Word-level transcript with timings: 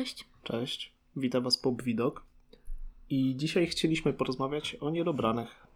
Cześć. 0.00 0.26
Cześć, 0.42 0.92
witam 1.16 1.42
Was 1.42 1.58
Pop 1.58 1.82
Widok. 1.82 2.22
I 3.10 3.36
dzisiaj 3.36 3.66
chcieliśmy 3.66 4.12
porozmawiać 4.12 4.76
o 4.80 4.90
niedobranych. 4.90 5.66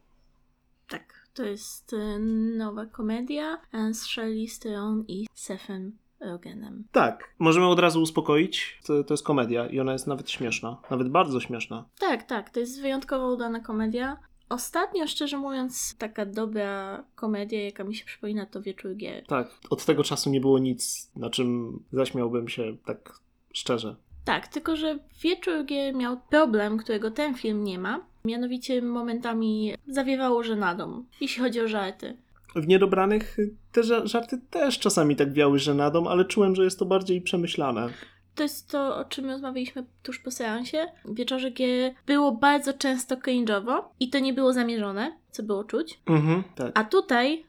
Tak, 0.88 1.28
to 1.34 1.44
jest 1.44 1.92
y, 1.92 2.18
nowa 2.58 2.86
komedia 2.86 3.60
e, 3.72 3.94
z 3.94 4.06
Charlize 4.06 4.60
Theron 4.60 5.04
i 5.08 5.26
Sethem 5.34 5.92
Rogenem. 6.20 6.84
Tak, 6.92 7.34
możemy 7.38 7.66
od 7.66 7.78
razu 7.78 8.02
uspokoić. 8.02 8.80
To, 8.86 9.04
to 9.04 9.14
jest 9.14 9.24
komedia 9.24 9.66
i 9.66 9.80
ona 9.80 9.92
jest 9.92 10.06
nawet 10.06 10.30
śmieszna. 10.30 10.76
Nawet 10.90 11.08
bardzo 11.08 11.40
śmieszna. 11.40 11.84
Tak, 11.98 12.22
tak, 12.22 12.50
to 12.50 12.60
jest 12.60 12.80
wyjątkowo 12.80 13.32
udana 13.32 13.60
komedia. 13.60 14.16
Ostatnio, 14.48 15.06
szczerze 15.06 15.38
mówiąc, 15.38 15.96
taka 15.98 16.26
dobra 16.26 17.04
komedia, 17.14 17.64
jaka 17.64 17.84
mi 17.84 17.94
się 17.94 18.04
przypomina, 18.04 18.46
to 18.46 18.62
Wieczór 18.62 18.94
Gier. 18.96 19.26
Tak, 19.26 19.50
od 19.70 19.84
tego 19.84 20.04
czasu 20.04 20.30
nie 20.30 20.40
było 20.40 20.58
nic, 20.58 21.10
na 21.16 21.30
czym 21.30 21.80
zaśmiałbym 21.92 22.48
się 22.48 22.76
tak 22.84 23.20
szczerze. 23.52 23.96
Tak, 24.24 24.48
tylko 24.48 24.76
że 24.76 24.98
Wieczór 25.22 25.64
Gier 25.64 25.94
miał 25.94 26.16
problem, 26.30 26.78
którego 26.78 27.10
ten 27.10 27.34
film 27.34 27.64
nie 27.64 27.78
ma. 27.78 28.00
Mianowicie 28.24 28.82
momentami 28.82 29.74
zawiewało 29.88 30.42
żenadą, 30.42 31.04
jeśli 31.20 31.42
chodzi 31.42 31.60
o 31.60 31.68
żarty. 31.68 32.16
W 32.56 32.66
niedobranych 32.68 33.36
te 33.72 33.80
ża- 33.80 34.06
żarty 34.06 34.40
też 34.50 34.78
czasami 34.78 35.16
tak 35.16 35.32
wiały 35.32 35.58
żenadą, 35.58 36.08
ale 36.08 36.24
czułem, 36.24 36.54
że 36.54 36.64
jest 36.64 36.78
to 36.78 36.84
bardziej 36.86 37.20
przemyślane. 37.22 37.88
To 38.34 38.42
jest 38.42 38.70
to, 38.70 38.96
o 38.96 39.04
czym 39.04 39.30
rozmawialiśmy 39.30 39.84
tuż 40.02 40.18
po 40.18 40.30
seansie. 40.30 40.86
W 41.04 41.14
Wieczorze 41.14 41.50
Gier 41.50 41.94
było 42.06 42.32
bardzo 42.32 42.72
często 42.72 43.16
cringe'owo 43.16 43.82
i 44.00 44.10
to 44.10 44.18
nie 44.18 44.32
było 44.32 44.52
zamierzone, 44.52 45.16
co 45.30 45.42
było 45.42 45.64
czuć. 45.64 46.00
Mhm, 46.06 46.42
tak. 46.54 46.78
A 46.78 46.84
tutaj 46.84 47.44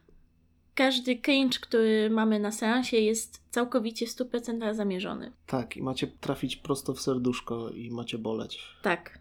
każdy 0.75 1.15
cringe, 1.15 1.59
który 1.59 2.09
mamy 2.09 2.39
na 2.39 2.51
seansie 2.51 2.97
jest 2.97 3.41
całkowicie 3.51 4.07
w 4.07 4.09
100% 4.09 4.73
zamierzony. 4.73 5.31
Tak, 5.47 5.77
i 5.77 5.83
macie 5.83 6.07
trafić 6.07 6.55
prosto 6.55 6.93
w 6.93 7.01
serduszko 7.01 7.69
i 7.69 7.91
macie 7.91 8.17
boleć. 8.17 8.59
Tak. 8.81 9.19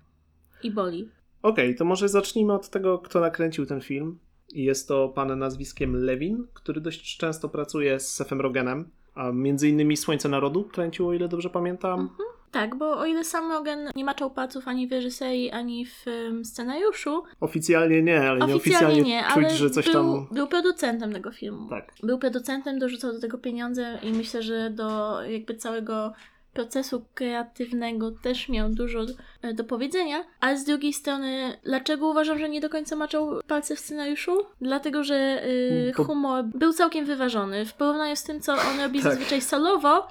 I 0.62 0.70
boli. 0.70 1.08
Okej, 1.42 1.76
to 1.76 1.84
może 1.84 2.08
zacznijmy 2.08 2.52
od 2.52 2.68
tego, 2.68 2.98
kto 2.98 3.20
nakręcił 3.20 3.66
ten 3.66 3.80
film. 3.80 4.18
Jest 4.52 4.88
to 4.88 5.08
pan 5.08 5.38
nazwiskiem 5.38 5.96
Lewin, 5.96 6.46
który 6.54 6.80
dość 6.80 7.16
często 7.16 7.48
pracuje 7.48 8.00
z 8.00 8.12
Sefem 8.12 8.40
Rogenem, 8.40 8.90
a 9.14 9.32
między 9.32 9.68
innymi 9.68 9.96
Słońce 9.96 10.28
Narodu 10.28 10.64
kręcił, 10.64 11.08
o 11.08 11.14
ile 11.14 11.28
dobrze 11.28 11.50
pamiętam. 11.50 12.10
Tak, 12.54 12.74
bo 12.74 12.98
o 12.98 13.06
ile 13.06 13.24
sam 13.24 13.48
Logan 13.48 13.78
nie 13.96 14.04
maczał 14.04 14.30
palców 14.30 14.68
ani 14.68 14.88
w 14.88 14.92
reżyserii, 14.92 15.50
ani 15.50 15.86
w 15.86 16.08
em, 16.08 16.44
scenariuszu, 16.44 17.22
Oficjalnie 17.40 18.02
nie, 18.02 18.30
ale 18.30 18.44
oficjalnie 18.44 18.46
nieoficjalnie 18.46 19.02
nie, 19.02 19.22
czuć, 19.22 19.36
ale 19.36 19.50
że 19.50 19.70
coś 19.70 19.84
był, 19.84 19.94
tam... 19.94 20.26
był 20.30 20.46
producentem 20.46 21.12
tego 21.12 21.32
filmu. 21.32 21.68
Tak. 21.68 21.92
Był 22.02 22.18
producentem, 22.18 22.78
dorzucał 22.78 23.12
do 23.12 23.20
tego 23.20 23.38
pieniądze 23.38 23.98
i 24.02 24.12
myślę, 24.12 24.42
że 24.42 24.70
do 24.70 25.22
jakby 25.22 25.54
całego 25.54 26.12
procesu 26.52 27.04
kreatywnego 27.14 28.10
też 28.10 28.48
miał 28.48 28.68
dużo 28.68 29.00
e, 29.42 29.54
do 29.54 29.64
powiedzenia, 29.64 30.24
ale 30.40 30.58
z 30.58 30.64
drugiej 30.64 30.92
strony, 30.92 31.58
dlaczego 31.64 32.08
uważam, 32.08 32.38
że 32.38 32.48
nie 32.48 32.60
do 32.60 32.68
końca 32.68 32.96
maczał 32.96 33.40
palce 33.46 33.76
w 33.76 33.80
scenariuszu? 33.80 34.46
Dlatego, 34.60 35.04
że 35.04 35.42
y, 35.46 35.92
humor 35.96 36.44
był 36.44 36.72
całkiem 36.72 37.04
wyważony. 37.04 37.66
W 37.66 37.74
porównaniu 37.74 38.16
z 38.16 38.22
tym, 38.22 38.40
co 38.40 38.52
on 38.52 38.80
robi 38.82 39.02
Tak. 39.02 39.12
zazwyczaj 39.12 39.40
solowo, 39.40 40.08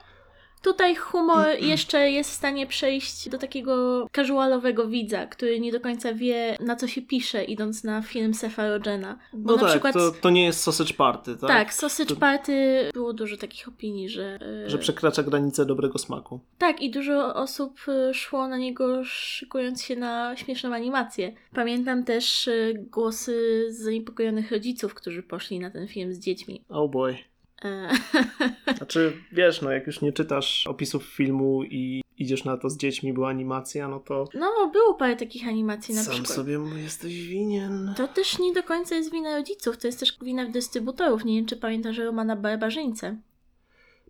Tutaj 0.64 0.96
humor 0.96 1.48
jeszcze 1.60 2.12
jest 2.12 2.30
w 2.30 2.34
stanie 2.34 2.68
przejść 2.68 3.30
do 3.30 3.38
takiego 3.38 4.08
casualowego 4.16 4.88
widza, 4.88 5.26
który 5.28 5.60
nie 5.60 5.72
do 5.72 5.80
końca 5.80 6.14
wie, 6.14 6.58
na 6.60 6.76
co 6.76 6.88
się 6.88 7.02
pisze, 7.02 7.44
idąc 7.44 7.84
na 7.84 8.02
film 8.02 8.34
Sefa 8.34 8.70
Rogena. 8.70 9.20
Bo 9.34 9.52
No 9.52 9.56
na 9.56 9.62
tak, 9.62 9.70
przykład 9.72 9.94
to, 9.94 10.12
to 10.12 10.30
nie 10.30 10.46
jest 10.46 10.60
sausage 10.64 10.94
party, 10.94 11.36
tak? 11.38 11.50
tak, 11.50 11.74
Sausage 11.74 12.10
To- 12.10 12.16
Party 12.16 12.90
było 12.94 13.14
dużo 13.14 13.38
takich 13.38 13.68
opinii, 13.68 14.10
że. 14.10 14.40
e, 14.66 14.70
Że 14.70 14.78
przekracza 14.78 15.24
granicę 15.24 15.66
dobrego 15.66 15.98
smaku. 16.00 16.40
Tak, 16.58 16.82
i 16.82 16.92
dużo 16.92 17.36
osób 17.36 17.80
e, 17.88 18.14
szło 18.14 18.48
na 18.48 18.58
niego 18.58 19.04
szykując 19.06 19.84
się 19.84 19.96
na 19.96 20.36
śmieszną 20.38 20.74
animację. 20.74 21.34
Pamiętam 21.54 22.04
też 22.04 22.48
e, 22.48 22.74
głosy 22.74 23.66
zaniepokojonych 23.70 24.52
rodziców, 24.52 24.94
którzy 24.94 25.24
poszli 25.24 25.60
na 25.60 25.70
ten 25.72 25.88
film 25.88 26.14
z 26.14 26.20
dziećmi. 26.20 26.62
Oh 26.70 26.88
boy. 26.92 27.18
Znaczy, 28.78 29.14
wiesz, 29.32 29.62
no 29.62 29.72
jak 29.72 29.88
już 29.88 30.02
nie 30.02 30.14
czytasz 30.14 30.68
opisów 30.68 31.04
filmu 31.04 31.64
i 31.64 32.02
idziesz 32.18 32.44
na 32.46 32.58
to 32.58 32.70
z 32.70 32.78
dziećmi, 32.78 33.14
była 33.14 33.30
animacja, 33.30 33.88
no 33.88 34.00
to 34.00 34.28
No, 34.34 34.70
było 34.74 34.94
parę 34.94 35.16
takich 35.16 35.48
animacji 35.48 35.96
na 35.96 36.04
sam 36.04 36.14
przykład. 36.14 36.36
sobie 36.36 36.60
mu 36.60 36.76
jesteś 36.78 37.28
winien. 37.28 37.94
To 37.98 38.08
też 38.08 38.40
nie 38.40 38.54
do 38.54 38.64
końca 38.64 38.96
jest 38.96 39.12
wina 39.12 39.38
rodziców, 39.38 39.78
to 39.78 39.88
jest 39.88 40.00
też 40.00 40.18
wina 40.22 40.46
dystrybutorów. 40.50 41.26
Nie 41.26 41.36
wiem, 41.36 41.46
czy 41.46 41.58
pamiętasz 41.58 41.98
Romana 41.98 42.36
Barbarzyńcę. 42.36 43.18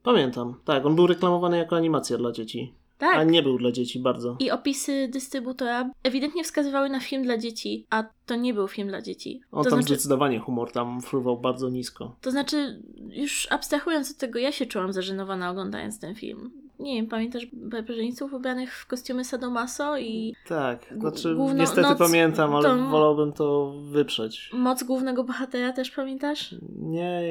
Pamiętam, 0.03 0.55
tak, 0.65 0.85
on 0.85 0.95
był 0.95 1.07
reklamowany 1.07 1.57
jako 1.57 1.75
animacja 1.75 2.17
dla 2.17 2.31
dzieci. 2.31 2.73
Tak. 2.97 3.15
A 3.15 3.23
nie 3.23 3.43
był 3.43 3.57
dla 3.57 3.71
dzieci 3.71 3.99
bardzo. 3.99 4.35
I 4.39 4.51
opisy 4.51 5.07
dystrybutora 5.11 5.89
ewidentnie 6.03 6.43
wskazywały 6.43 6.89
na 6.89 6.99
film 6.99 7.23
dla 7.23 7.37
dzieci, 7.37 7.85
a 7.89 8.03
to 8.25 8.35
nie 8.35 8.53
był 8.53 8.67
film 8.67 8.87
dla 8.87 9.01
dzieci. 9.01 9.41
On 9.51 9.63
to 9.63 9.69
tam 9.69 9.79
znaczy, 9.81 9.93
zdecydowanie 9.95 10.39
humor 10.39 10.71
tam 10.71 11.01
fruwał 11.01 11.37
bardzo 11.39 11.69
nisko. 11.69 12.15
To 12.21 12.31
znaczy, 12.31 12.81
już 13.09 13.47
abstrahując 13.51 14.11
od 14.11 14.17
tego, 14.17 14.39
ja 14.39 14.51
się 14.51 14.65
czułam 14.65 14.93
zażenowana 14.93 15.49
oglądając 15.51 15.99
ten 15.99 16.15
film. 16.15 16.51
Nie 16.79 16.95
wiem, 16.95 17.07
pamiętasz 17.07 17.47
barbarzyńców 17.53 18.33
ubranych 18.33 18.75
w 18.75 18.87
kostiumy 18.87 19.25
Sadomaso 19.25 19.97
i 19.97 20.35
Tak, 20.47 20.93
znaczy 20.99 21.35
główno- 21.35 21.59
niestety 21.61 21.81
noc- 21.87 21.97
pamiętam, 21.97 22.55
ale 22.55 22.69
to- 22.69 22.89
wolałbym 22.89 23.33
to 23.33 23.73
wyprzeć. 23.81 24.49
moc 24.53 24.83
głównego 24.83 25.23
bohatera 25.23 25.73
też 25.73 25.91
pamiętasz? 25.91 26.55
Nie, 26.79 27.21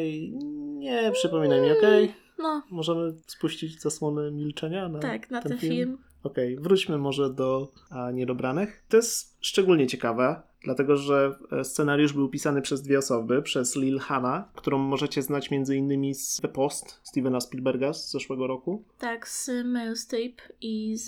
nie 0.78 1.10
przypominaj 1.12 1.60
mi, 1.60 1.72
okej? 1.72 2.12
No, 2.42 2.62
Możemy 2.70 3.14
spuścić 3.26 3.80
zasłonę 3.80 4.30
milczenia 4.30 4.88
na 4.88 4.98
tak, 4.98 5.30
na 5.30 5.42
ten, 5.42 5.50
ten, 5.52 5.58
film? 5.58 5.72
film. 5.72 5.98
Okej, 6.22 6.56
wróćmy 6.56 6.98
może 6.98 7.30
do 7.34 7.72
a, 7.90 8.10
Niedobranych. 8.10 8.82
To 8.88 8.96
jest 8.96 9.36
szczególnie 9.40 9.86
ciekawe, 9.86 10.42
dlatego 10.64 10.96
że 10.96 11.38
e, 11.52 11.64
scenariusz 11.64 12.12
był 12.12 12.28
pisany 12.28 12.62
przez 12.62 12.82
dwie 12.82 12.98
osoby, 12.98 13.42
przez 13.42 13.76
Lil 13.76 13.98
Hanna, 13.98 14.48
którą 14.54 14.78
możecie 14.78 15.22
znać 15.22 15.48
m.in. 15.52 16.14
z 16.14 16.36
The 16.40 16.48
Post 16.48 17.00
Stevena 17.02 17.40
Spielberga 17.40 17.92
z 17.92 18.10
zeszłego 18.10 18.46
roku, 18.46 18.84
Tak, 18.98 19.28
z 19.28 19.50
Meryl 19.64 19.96
Streep 19.96 20.40
i 20.60 20.96
z, 20.96 21.06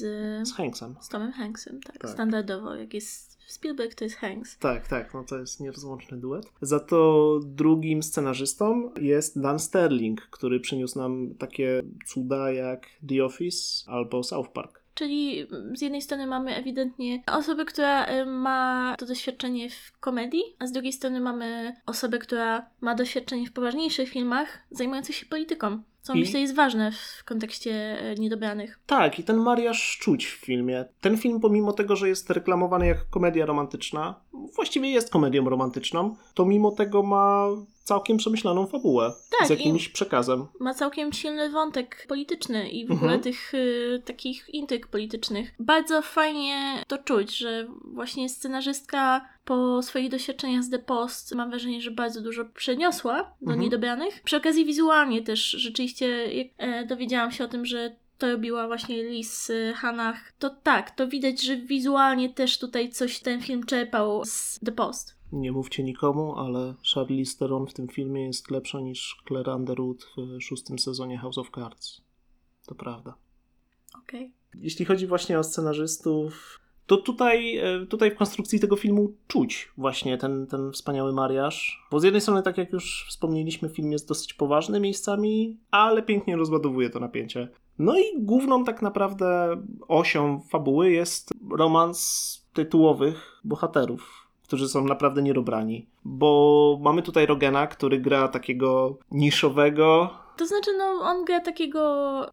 z 0.48 0.52
Hanksem. 0.52 0.94
z 1.00 1.08
Tomem 1.08 1.32
Hanksem, 1.32 1.80
tak, 1.80 1.98
Tak. 1.98 2.10
standardowo. 2.10 2.74
Jak 2.74 2.94
jest 2.94 3.33
Spielberg, 3.46 3.94
to 3.94 4.04
jest 4.04 4.16
Hanks. 4.16 4.58
Tak, 4.58 4.88
tak, 4.88 5.14
no 5.14 5.24
to 5.24 5.38
jest 5.38 5.60
nierozłączny 5.60 6.16
duet. 6.16 6.46
Za 6.60 6.80
to 6.80 7.40
drugim 7.44 8.02
scenarzystą 8.02 8.90
jest 9.00 9.40
Dan 9.40 9.58
Sterling, 9.58 10.20
który 10.20 10.60
przyniósł 10.60 10.98
nam 10.98 11.34
takie 11.38 11.82
cuda 12.06 12.52
jak 12.52 12.86
The 13.08 13.24
Office 13.24 13.90
albo 13.90 14.22
South 14.22 14.50
Park. 14.50 14.84
Czyli 14.94 15.46
z 15.74 15.80
jednej 15.80 16.02
strony 16.02 16.26
mamy 16.26 16.54
ewidentnie 16.54 17.22
osobę, 17.26 17.64
która 17.64 18.06
y, 18.06 18.26
ma 18.26 18.94
to 18.98 19.06
doświadczenie 19.06 19.70
w 19.70 19.98
komedii, 20.00 20.42
a 20.58 20.66
z 20.66 20.72
drugiej 20.72 20.92
strony 20.92 21.20
mamy 21.20 21.76
osobę, 21.86 22.18
która 22.18 22.66
ma 22.80 22.94
doświadczenie 22.94 23.46
w 23.46 23.52
poważniejszych 23.52 24.08
filmach 24.08 24.58
zajmujących 24.70 25.16
się 25.16 25.26
polityką. 25.26 25.82
Co 26.04 26.14
I- 26.14 26.20
myślę 26.20 26.40
jest 26.40 26.54
ważne 26.54 26.92
w 26.92 27.24
kontekście 27.24 27.98
y, 28.12 28.20
niedobranych. 28.20 28.78
Tak, 28.86 29.18
i 29.18 29.24
ten 29.24 29.36
mariaż 29.36 29.98
czuć 29.98 30.26
w 30.26 30.30
filmie. 30.30 30.84
Ten 31.00 31.16
film, 31.18 31.40
pomimo 31.40 31.72
tego, 31.72 31.96
że 31.96 32.08
jest 32.08 32.30
reklamowany 32.30 32.86
jako 32.86 33.04
komedia 33.10 33.46
romantyczna, 33.46 34.20
właściwie 34.54 34.90
jest 34.90 35.10
komedią 35.10 35.48
romantyczną, 35.48 36.16
to 36.34 36.44
mimo 36.44 36.70
tego 36.70 37.02
ma 37.02 37.46
całkiem 37.84 38.16
przemyślaną 38.16 38.66
fabułę 38.66 39.12
Tak, 39.38 39.46
z 39.48 39.50
jakimś 39.50 39.88
przekazem. 39.88 40.46
Ma 40.60 40.74
całkiem 40.74 41.12
silny 41.12 41.50
wątek 41.50 42.06
polityczny 42.08 42.68
i 42.70 42.86
w 42.86 42.90
Mhm. 42.90 42.98
ogóle 43.10 43.22
tych 43.22 43.54
y, 43.54 44.02
takich 44.04 44.48
intryg 44.54 44.86
politycznych. 44.86 45.54
Bardzo 45.58 46.02
fajnie 46.02 46.82
to 46.88 46.98
czuć, 46.98 47.36
że 47.36 47.66
właśnie 47.84 48.28
scenarzystka 48.28 49.28
po 49.44 49.82
swoich 49.82 50.10
doświadczeniach 50.10 50.62
z 50.64 50.70
The 50.70 50.78
Post 50.78 51.34
mam 51.34 51.50
wrażenie, 51.50 51.80
że 51.80 51.90
bardzo 51.90 52.20
dużo 52.20 52.44
przeniosła 52.44 53.16
do 53.22 53.46
Mhm. 53.50 53.60
niedobranych. 53.60 54.22
Przy 54.22 54.36
okazji 54.36 54.64
wizualnie 54.64 55.22
też 55.22 55.40
rzeczywiście 55.44 56.34
jak 56.34 56.46
e, 56.58 56.86
dowiedziałam 56.86 57.30
się 57.32 57.44
o 57.44 57.48
tym, 57.48 57.66
że 57.66 57.96
to 58.18 58.32
robiła 58.32 58.66
właśnie 58.66 59.02
Liz 59.04 59.50
y, 59.50 59.72
Hanach, 59.76 60.32
to 60.38 60.50
tak, 60.50 60.90
to 60.90 61.08
widać, 61.08 61.42
że 61.42 61.56
wizualnie 61.56 62.30
też 62.30 62.58
tutaj 62.58 62.90
coś 62.90 63.20
ten 63.20 63.40
film 63.42 63.66
czerpał 63.66 64.22
z 64.24 64.60
The 64.66 64.72
Post. 64.72 65.14
Nie 65.34 65.52
mówcie 65.52 65.82
nikomu, 65.82 66.34
ale 66.36 66.74
Charlize 66.94 67.38
Theron 67.38 67.66
w 67.66 67.74
tym 67.74 67.88
filmie 67.88 68.26
jest 68.26 68.50
lepsza 68.50 68.80
niż 68.80 69.22
Claire 69.28 69.48
Underwood 69.48 70.06
w 70.16 70.42
szóstym 70.42 70.78
sezonie 70.78 71.18
House 71.18 71.38
of 71.38 71.50
Cards. 71.54 72.00
To 72.66 72.74
prawda. 72.74 73.14
Okej. 73.98 74.32
Jeśli 74.54 74.84
chodzi 74.84 75.06
właśnie 75.06 75.38
o 75.38 75.44
scenarzystów, 75.44 76.60
to 76.86 76.96
tutaj, 76.96 77.56
e, 77.56 77.86
tutaj 77.86 78.10
w 78.10 78.16
konstrukcji 78.16 78.60
tego 78.60 78.76
filmu 78.76 79.12
czuć 79.26 79.72
właśnie 79.76 80.18
ten, 80.18 80.46
ten 80.46 80.72
wspaniały 80.72 81.12
mariaż. 81.12 81.86
Bo 81.90 82.00
z 82.00 82.04
jednej 82.04 82.20
strony, 82.20 82.42
tak 82.42 82.58
jak 82.58 82.72
już 82.72 83.06
wspomnieliśmy, 83.08 83.68
film 83.68 83.92
jest 83.92 84.08
dosyć 84.08 84.34
poważny 84.34 84.80
miejscami, 84.80 85.58
ale 85.70 86.02
pięknie 86.02 86.36
rozładowuje 86.36 86.90
to 86.90 87.00
napięcie. 87.00 87.48
No 87.78 87.98
i 87.98 88.02
główną 88.18 88.64
tak 88.64 88.82
naprawdę 88.82 89.56
osią 89.88 90.40
fabuły 90.40 90.90
jest 90.90 91.30
romans 91.58 92.40
tytułowych 92.52 93.40
bohaterów. 93.44 94.23
Którzy 94.44 94.68
są 94.68 94.84
naprawdę 94.84 95.22
niedobrani. 95.22 95.86
Bo 96.04 96.78
mamy 96.82 97.02
tutaj 97.02 97.26
Rogena, 97.26 97.66
który 97.66 97.98
gra 97.98 98.28
takiego 98.28 98.96
niszowego, 99.10 100.10
To 100.36 100.46
znaczy, 100.46 100.70
no, 100.78 100.84
on 100.84 101.24
gra 101.24 101.40
takiego 101.40 101.80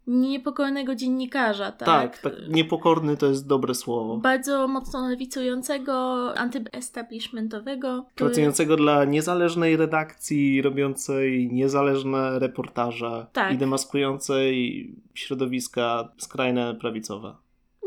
niepokornego 0.07 0.95
dziennikarza, 0.95 1.71
tak? 1.71 1.87
tak, 1.87 2.17
tak 2.19 2.33
niepokorny 2.49 3.17
to 3.17 3.25
jest 3.25 3.47
dobre 3.47 3.75
słowo. 3.75 4.17
Bardzo 4.17 4.67
mocno 4.67 5.07
lewicującego, 5.09 5.93
antyestablishmentowego. 6.37 8.05
który- 8.15 8.29
Pracującego 8.29 8.75
dla 8.75 9.05
niezależnej 9.05 9.77
redakcji, 9.77 10.61
robiącej 10.61 11.49
niezależne 11.51 12.39
reportaże 12.39 13.25
Tak. 13.33 13.53
i 13.53 13.57
demaskującej 13.57 14.95
środowiska 15.13 16.09
skrajne 16.17 16.75
prawicowe. 16.75 17.35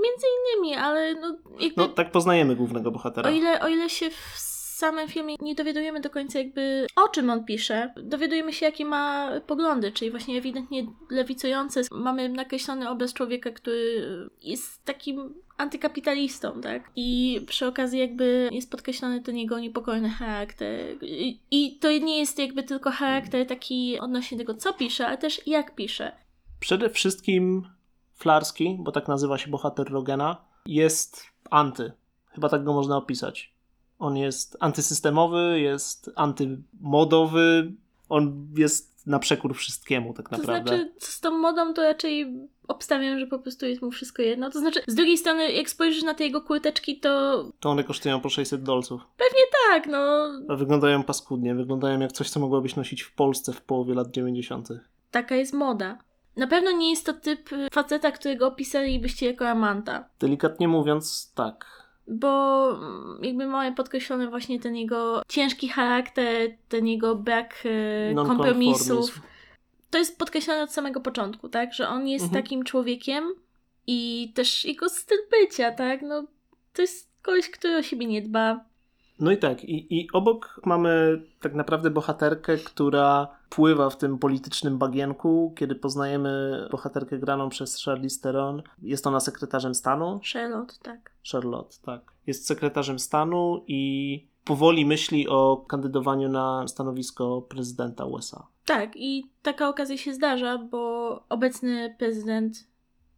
Między 0.04 0.26
innymi, 0.36 0.74
ale 0.76 1.14
no, 1.14 1.36
jakby, 1.60 1.82
No, 1.82 1.88
tak 1.88 2.10
poznajemy 2.12 2.56
głównego 2.56 2.90
bohatera. 2.90 3.30
o, 3.30 3.32
ile, 3.32 3.60
o 3.60 3.68
ile 3.68 3.90
się 3.90 4.10
w 4.10 4.54
samym 4.74 5.08
filmie 5.08 5.34
nie 5.40 5.54
dowiadujemy 5.54 6.00
do 6.00 6.10
końca 6.10 6.38
jakby 6.38 6.86
o 6.96 7.08
czym 7.08 7.30
on 7.30 7.44
pisze, 7.44 7.94
dowiadujemy 7.96 8.52
się 8.52 8.66
jakie 8.66 8.84
ma 8.84 9.30
poglądy, 9.46 9.92
czyli 9.92 10.10
właśnie 10.10 10.38
ewidentnie 10.38 10.86
lewicujące. 11.10 11.80
Mamy 11.90 12.28
nakreślony 12.28 12.90
obraz 12.90 13.12
człowieka, 13.12 13.50
który 13.50 14.06
jest 14.42 14.84
takim 14.84 15.34
antykapitalistą, 15.56 16.60
tak? 16.60 16.90
I 16.96 17.40
przy 17.46 17.66
okazji 17.66 18.00
jakby 18.00 18.48
jest 18.52 18.70
podkreślony 18.70 19.22
ten 19.22 19.36
jego 19.36 19.58
niepokojny 19.58 20.08
charakter. 20.10 20.80
I, 21.02 21.40
I 21.50 21.78
to 21.78 21.90
nie 21.90 22.18
jest 22.18 22.38
jakby 22.38 22.62
tylko 22.62 22.90
charakter 22.90 23.46
taki 23.46 23.98
odnośnie 24.00 24.38
tego, 24.38 24.54
co 24.54 24.72
pisze, 24.72 25.06
ale 25.06 25.18
też 25.18 25.46
jak 25.46 25.74
pisze. 25.74 26.12
Przede 26.60 26.90
wszystkim 26.90 27.66
Flarski, 28.14 28.76
bo 28.80 28.92
tak 28.92 29.08
nazywa 29.08 29.38
się 29.38 29.50
bohater 29.50 29.90
Rogena, 29.90 30.36
jest 30.66 31.22
anty. 31.50 31.92
Chyba 32.28 32.48
tak 32.48 32.64
go 32.64 32.72
można 32.72 32.96
opisać. 32.96 33.54
On 33.98 34.16
jest 34.16 34.56
antysystemowy, 34.60 35.60
jest 35.60 36.10
antymodowy, 36.16 37.72
on 38.08 38.48
jest 38.56 39.06
na 39.06 39.18
przekór 39.18 39.54
wszystkiemu 39.54 40.14
tak 40.14 40.28
To 40.28 40.36
naprawdę. 40.36 40.68
znaczy, 40.76 40.92
z 40.98 41.20
tą 41.20 41.38
modą 41.38 41.74
to 41.74 41.82
raczej 41.82 42.34
obstawiam, 42.68 43.18
że 43.18 43.26
po 43.26 43.38
prostu 43.38 43.66
jest 43.66 43.82
mu 43.82 43.90
wszystko 43.90 44.22
jedno. 44.22 44.50
To 44.50 44.58
znaczy, 44.58 44.80
z 44.86 44.94
drugiej 44.94 45.18
strony, 45.18 45.52
jak 45.52 45.70
spojrzysz 45.70 46.02
na 46.02 46.14
te 46.14 46.24
jego 46.24 46.40
kurteczki, 46.40 47.00
to 47.00 47.44
To 47.60 47.70
one 47.70 47.84
kosztują 47.84 48.20
po 48.20 48.28
600 48.30 48.62
dolców. 48.62 49.02
tak, 49.70 49.86
no. 49.86 50.30
A 50.48 50.56
wyglądają 50.56 51.02
paskudnie, 51.02 51.54
wyglądają 51.54 52.00
jak 52.00 52.12
coś, 52.12 52.30
co 52.30 52.40
mogłabyś 52.40 52.76
nosić 52.76 53.02
w 53.02 53.14
Polsce 53.14 53.52
w 53.52 53.60
połowie 53.60 53.94
lat 53.94 54.10
90. 54.10 54.68
Taka 55.10 55.36
jest 55.36 55.52
moda. 55.52 55.98
Na 56.36 56.46
pewno 56.46 56.70
nie 56.70 56.90
jest 56.90 57.06
to 57.06 57.12
typ 57.12 57.52
y, 57.52 57.68
faceta, 57.72 58.12
którego 58.12 58.46
opisalibyście 58.46 59.26
jako 59.26 59.48
amanta. 59.48 60.04
Delikatnie 60.20 60.68
mówiąc, 60.68 61.32
tak. 61.34 61.84
Bo 62.08 62.70
mm, 62.70 63.18
jakby 63.22 63.46
mamy 63.46 63.74
podkreślony 63.74 64.30
właśnie 64.30 64.60
ten 64.60 64.76
jego 64.76 65.22
ciężki 65.28 65.68
charakter, 65.68 66.50
ten 66.68 66.86
jego 66.86 67.16
brak 67.16 67.54
e, 68.10 68.14
kompromisów. 68.14 69.20
To 69.90 69.98
jest 69.98 70.18
podkreślone 70.18 70.62
od 70.62 70.72
samego 70.72 71.00
początku, 71.00 71.48
tak? 71.48 71.74
Że 71.74 71.88
on 71.88 72.08
jest 72.08 72.24
Mhm. 72.24 72.42
takim 72.42 72.64
człowiekiem 72.64 73.24
i 73.86 74.32
też 74.34 74.64
jego 74.64 74.88
styl 74.88 75.18
bycia, 75.30 75.72
tak? 75.72 76.02
No, 76.02 76.24
to 76.72 76.82
jest 76.82 77.10
koleś, 77.22 77.50
który 77.50 77.76
o 77.76 77.82
siebie 77.82 78.06
nie 78.06 78.22
dba. 78.22 78.64
No 79.20 79.32
i 79.32 79.36
tak, 79.36 79.64
i, 79.64 80.00
i 80.00 80.08
obok 80.12 80.60
mamy 80.64 81.22
tak 81.40 81.54
naprawdę 81.54 81.90
bohaterkę, 81.90 82.56
która 82.56 83.28
pływa 83.54 83.90
w 83.90 83.98
tym 83.98 84.18
politycznym 84.18 84.78
bagienku. 84.78 85.54
Kiedy 85.56 85.74
poznajemy 85.74 86.64
bohaterkę 86.70 87.18
graną 87.18 87.48
przez 87.48 87.84
Charlize 87.84 88.20
Theron, 88.20 88.62
jest 88.82 89.06
ona 89.06 89.20
sekretarzem 89.20 89.74
stanu. 89.74 90.20
Charlotte, 90.32 90.74
tak. 90.82 91.10
Charlotte, 91.32 91.76
tak. 91.82 92.00
Jest 92.26 92.46
sekretarzem 92.46 92.98
stanu 92.98 93.64
i 93.66 94.26
powoli 94.44 94.86
myśli 94.86 95.28
o 95.28 95.64
kandydowaniu 95.68 96.28
na 96.28 96.68
stanowisko 96.68 97.42
prezydenta 97.42 98.04
USA. 98.04 98.46
Tak, 98.64 98.96
i 98.96 99.26
taka 99.42 99.68
okazja 99.68 99.96
się 99.96 100.14
zdarza, 100.14 100.58
bo 100.58 101.24
obecny 101.28 101.94
prezydent 101.98 102.66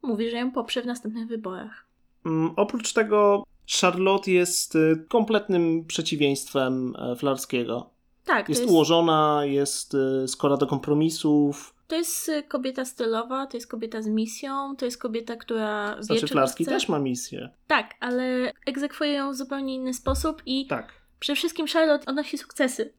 mówi, 0.03 0.31
że 0.31 0.37
ją 0.37 0.53
poprze 0.53 0.83
w 0.83 0.87
następnych 0.87 1.29
wyborach. 1.29 1.87
Mm, 2.27 2.51
oprócz 2.57 2.93
tego, 2.93 3.45
Charlotte 3.81 4.31
jest 4.31 4.75
y, 4.75 5.05
kompletnym 5.09 5.85
przeciwieństwem 5.85 6.97
e, 6.99 7.17
Flarskiego. 7.17 7.96
Tak, 8.27 8.49
Jest 8.49 8.61
jest, 8.61 8.73
ułożona, 8.73 9.41
jest 9.45 9.95
y, 9.95 10.29
skora 10.29 10.57
do 10.57 10.67
kompromisów. 10.67 11.75
to 11.89 11.97
jest 11.97 12.29
y, 12.29 12.43
kobieta 12.43 12.85
stylowa, 12.85 13.47
to 13.47 13.57
jest 13.57 13.67
kobieta 13.67 14.03
z 14.03 14.07
misją, 14.07 14.77
to 14.77 14.85
jest 14.85 14.99
kobieta, 14.99 15.37
która 15.37 15.97
wie, 15.97 16.03
Znaczy, 16.03 16.21
czego 16.21 16.33
Flarski 16.33 16.65
chce. 16.65 16.73
też 16.73 16.89
ma 16.89 16.99
misję. 16.99 17.51
Tak, 17.67 17.95
ale 18.01 18.53
egzekwuje 18.67 19.13
ją 19.13 19.33
w 19.33 19.37
zupełnie 19.37 19.75
inny 19.75 19.95
sposób 19.95 20.43
i 20.47 20.67
Tak. 20.67 20.93
przede 21.21 21.37
wszystkim 21.37 21.67
Charlotte 21.67 22.07
odnosi 22.07 22.39
sukcesy 22.39 22.93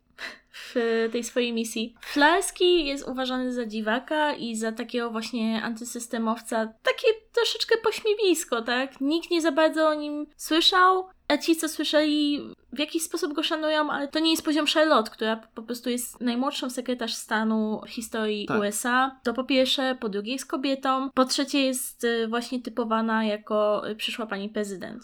w 0.51 0.75
tej 1.11 1.23
swojej 1.23 1.53
misji. 1.53 1.95
Flarski 2.01 2.85
jest 2.85 3.07
uważany 3.07 3.53
za 3.53 3.65
dziwaka 3.65 4.33
i 4.33 4.55
za 4.55 4.71
takiego 4.71 5.09
właśnie 5.11 5.61
antysystemowca, 5.63 6.73
takie 6.83 7.07
troszeczkę 7.33 7.75
pośmiewisko, 7.83 8.61
tak? 8.61 9.01
Nikt 9.01 9.31
nie 9.31 9.41
za 9.41 9.51
bardzo 9.51 9.87
o 9.89 9.93
nim 9.93 10.27
słyszał, 10.37 11.05
a 11.27 11.37
ci, 11.37 11.55
co 11.55 11.69
słyszeli, 11.69 12.41
w 12.73 12.79
jakiś 12.79 13.03
sposób 13.03 13.33
go 13.33 13.43
szanują, 13.43 13.91
ale 13.91 14.07
to 14.07 14.19
nie 14.19 14.31
jest 14.31 14.45
poziom 14.45 14.65
Charlotte, 14.73 15.11
która 15.11 15.35
po 15.55 15.61
prostu 15.61 15.89
jest 15.89 16.21
najmłodszą 16.21 16.69
sekretarz 16.69 17.13
stanu 17.13 17.81
w 17.85 17.89
historii 17.89 18.45
Tak. 18.45 18.59
USA. 18.59 19.19
To 19.23 19.33
po 19.33 19.43
pierwsze, 19.43 19.97
po 19.99 20.09
drugie 20.09 20.31
jest 20.31 20.45
kobietą, 20.45 21.09
po 21.13 21.25
trzecie 21.25 21.59
jest 21.59 22.03
y, 22.03 22.27
właśnie 22.27 22.61
typowana 22.61 23.25
jako 23.25 23.89
y, 23.89 23.95
przyszła 23.95 24.25
pani 24.25 24.49
prezydent. 24.49 25.03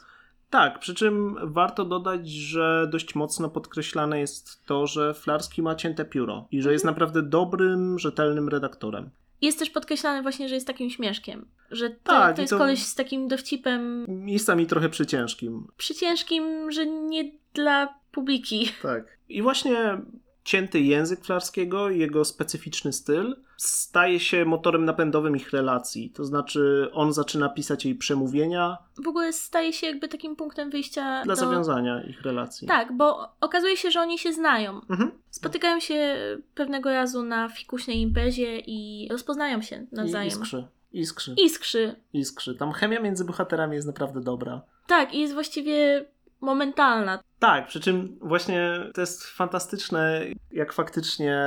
Tak, 0.50 0.80
przy 0.80 0.96
czym 0.96 1.36
warto 1.54 1.86
dodać, 1.86 2.30
że 2.30 2.88
dość 2.92 3.16
mocno 3.16 3.50
podkreślane 3.50 4.20
jest 4.20 4.66
to, 4.66 4.88
że 4.88 5.14
Flarski 5.14 5.62
ma 5.62 5.76
cięte 5.76 6.06
pióro 6.06 6.48
i 6.52 6.62
że 6.62 6.72
jest 6.72 6.86
Mhm. 6.86 6.94
naprawdę 6.94 7.22
dobrym, 7.30 8.00
rzetelnym 8.00 8.50
redaktorem. 8.50 9.10
Jest 9.44 9.60
też 9.60 9.70
podkreślane 9.70 10.22
właśnie, 10.22 10.50
że 10.50 10.56
jest 10.56 10.68
takim 10.68 10.90
śmieszkiem. 10.90 11.46
Że 11.72 11.90
to, 11.90 11.96
Tak, 12.04 12.36
to 12.36 12.42
jest 12.42 12.52
to- 12.52 12.58
koleś 12.58 12.84
z 12.84 12.96
takim 12.96 13.28
dowcipem 13.28 14.06
Miejscami 14.10 14.68
trochę 14.68 14.90
przyciężkim. 14.90 15.68
przyciężkim, 15.78 16.72
że 16.72 16.86
nie 16.86 17.32
dla 17.54 17.94
publiki. 18.12 18.70
Tak. 18.82 19.04
I 19.30 19.42
właśnie 19.42 19.98
cięty 20.44 20.80
język 20.80 21.26
Flarskiego 21.26 21.90
i 21.90 22.00
jego 22.00 22.26
specyficzny 22.26 22.94
styl 22.94 23.36
staje 23.58 24.20
się 24.20 24.46
motorem 24.46 24.86
napędowym 24.86 25.36
ich 25.36 25.52
relacji. 25.52 26.10
To 26.10 26.26
znaczy, 26.26 26.90
on 26.94 27.14
zaczyna 27.14 27.50
pisać 27.50 27.86
jej 27.86 27.96
przemówienia 27.96 28.78
W 29.04 29.08
ogóle 29.08 29.34
staje 29.34 29.74
się 29.74 29.88
jakby 29.88 30.08
takim 30.08 30.36
punktem 30.36 30.70
wyjścia 30.70 31.24
dla 31.24 31.36
do... 31.36 31.42
zawiązania 31.42 32.04
ich 32.04 32.22
relacji. 32.22 32.68
Tak, 32.68 32.98
bo 32.98 33.30
okazuje 33.42 33.78
się, 33.78 33.92
że 33.92 34.02
oni 34.02 34.20
się 34.20 34.34
znają. 34.34 34.82
Mhm. 34.90 35.12
Spotykają 35.30 35.80
się 35.80 36.18
pewnego 36.56 36.90
razu 36.90 37.24
na 37.24 37.50
fikuśnej 37.50 38.02
imprezie 38.02 38.60
i 38.60 39.08
rozpoznają 39.12 39.62
się 39.62 39.76
I 39.92 39.96
nawzajem. 39.96 40.28
iskrzy. 40.28 40.68
Iskrzy. 40.94 41.36
Iskrzy. 41.38 41.96
Iskrzy. 42.14 42.56
Tam 42.56 42.72
chemia 42.72 43.00
między 43.00 43.26
bohaterami 43.26 43.76
jest 43.76 43.88
naprawdę 43.88 44.22
dobra. 44.22 44.62
Tak, 44.88 45.14
i 45.14 45.20
jest 45.20 45.34
właściwie 45.34 46.06
momentalna. 46.44 47.20
Tak, 47.40 47.68
przy 47.68 47.80
czym 47.80 48.18
właśnie 48.22 48.70
to 48.94 49.02
jest 49.02 49.24
fantastyczne, 49.24 50.22
jak 50.52 50.74
faktycznie 50.74 51.38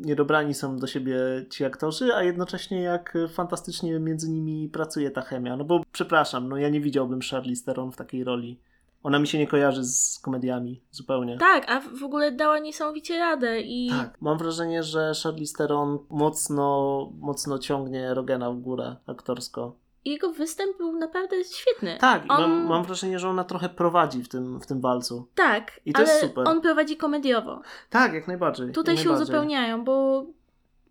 niedobrani 0.00 0.54
są 0.54 0.76
do 0.76 0.86
siebie 0.86 1.16
ci 1.50 1.64
aktorzy, 1.64 2.14
a 2.14 2.22
jednocześnie 2.22 2.82
jak 2.82 3.18
fantastycznie 3.32 3.98
między 4.00 4.30
nimi 4.30 4.68
pracuje 4.68 5.10
ta 5.10 5.20
chemia. 5.20 5.56
No 5.56 5.64
bo 5.64 5.82
przepraszam, 5.92 6.48
no 6.48 6.56
ja 6.56 6.68
nie 6.68 6.80
widziałbym 6.80 7.20
Charlize 7.30 7.64
Theron 7.64 7.92
w 7.92 7.96
takiej 7.96 8.24
roli. 8.24 8.60
Ona 9.02 9.18
mi 9.18 9.26
się 9.26 9.38
nie 9.38 9.46
kojarzy 9.46 9.84
z 9.84 10.18
komediami 10.18 10.80
zupełnie. 10.90 11.38
Tak, 11.38 11.70
a 11.70 11.80
w 11.80 12.02
ogóle 12.02 12.32
dała 12.32 12.58
niesamowicie 12.58 13.18
radę 13.18 13.60
i 13.60 13.88
Tak. 13.90 14.20
Mam 14.20 14.38
wrażenie, 14.38 14.82
że 14.82 15.12
Charlize 15.22 15.54
Theron 15.58 15.98
mocno, 16.10 17.10
mocno 17.18 17.58
ciągnie 17.58 18.14
Rogena 18.14 18.50
w 18.50 18.56
górę 18.60 18.96
aktorsko. 19.06 19.76
Jego 20.04 20.32
występ 20.32 20.76
był 20.76 20.92
naprawdę 20.92 21.44
świetny. 21.44 21.96
Tak, 22.00 22.22
On- 22.28 22.40
mam, 22.40 22.66
mam 22.66 22.84
wrażenie, 22.84 23.18
że 23.18 23.28
ona 23.28 23.44
trochę 23.44 23.68
prowadzi 23.68 24.22
w 24.22 24.28
tym, 24.28 24.60
w 24.60 24.66
tym 24.66 24.80
walcu. 24.80 25.28
Tak, 25.34 25.80
I 25.86 25.92
to 25.92 25.98
ale 25.98 26.08
jest 26.08 26.20
super. 26.20 26.48
on 26.48 26.60
prowadzi 26.60 26.96
komediowo. 26.96 27.60
Tak, 27.90 28.12
jak 28.14 28.28
najbardziej. 28.28 28.72
Tutaj 28.72 28.94
jak 28.94 29.02
się 29.04 29.08
najbardziej. 29.08 29.34
uzupełniają, 29.34 29.84
bo 29.84 30.26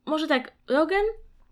może 0.06 0.28
tak, 0.28 0.52
Rogan 0.68 1.04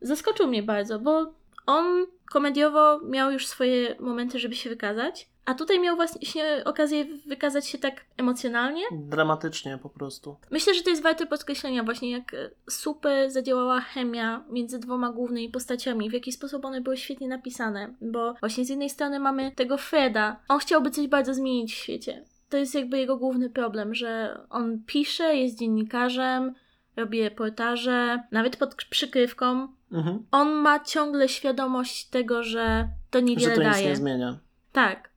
zaskoczył 0.01 0.47
mnie 0.47 0.63
bardzo, 0.63 0.99
bo 0.99 1.25
on 1.65 2.05
komediowo 2.31 2.99
miał 2.99 3.31
już 3.31 3.47
swoje 3.47 3.95
momenty, 3.99 4.39
żeby 4.39 4.55
się 4.55 4.69
wykazać, 4.69 5.29
a 5.45 5.53
tutaj 5.53 5.79
miał 5.79 5.95
właśnie 5.95 6.63
okazję 6.65 7.05
wykazać 7.25 7.67
się 7.67 7.77
tak 7.77 8.05
emocjonalnie. 8.17 8.83
Dramatycznie 8.91 9.77
po 9.77 9.89
prostu. 9.89 10.35
Myślę, 10.51 10.73
że 10.73 10.83
to 10.83 10.89
jest 10.89 11.03
warte 11.03 11.25
podkreślenia 11.25 11.83
właśnie, 11.83 12.11
jak 12.11 12.35
super 12.69 13.31
zadziałała 13.31 13.81
chemia 13.81 14.43
między 14.49 14.79
dwoma 14.79 15.11
głównymi 15.11 15.49
postaciami, 15.49 16.09
w 16.09 16.13
jaki 16.13 16.31
sposób 16.31 16.65
one 16.65 16.81
były 16.81 16.97
świetnie 16.97 17.27
napisane, 17.27 17.93
bo 18.01 18.33
właśnie 18.39 18.65
z 18.65 18.69
jednej 18.69 18.89
strony 18.89 19.19
mamy 19.19 19.51
tego 19.51 19.77
Freda, 19.77 20.39
on 20.47 20.59
chciałby 20.59 20.91
coś 20.91 21.07
bardzo 21.07 21.33
zmienić 21.33 21.73
w 21.73 21.77
świecie. 21.77 22.23
To 22.49 22.57
jest 22.57 22.75
jakby 22.75 22.97
jego 22.97 23.17
główny 23.17 23.49
problem, 23.49 23.95
że 23.95 24.39
on 24.49 24.83
pisze, 24.85 25.35
jest 25.35 25.59
dziennikarzem, 25.59 26.53
robi 26.95 27.23
reportaże, 27.23 28.23
nawet 28.31 28.57
pod 28.57 28.75
przykrywką. 28.75 29.67
Mhm. 29.91 30.25
On 30.31 30.51
ma 30.51 30.79
ciągle 30.79 31.29
świadomość 31.29 32.05
tego, 32.09 32.43
że 32.43 32.89
to 33.09 33.19
Że 33.19 33.23
niewiele 33.25 33.55
to 33.55 33.61
nic 33.61 33.71
daje. 33.71 33.87
nie 33.89 33.95
zmienia. 33.95 34.37
Tak. 34.71 35.10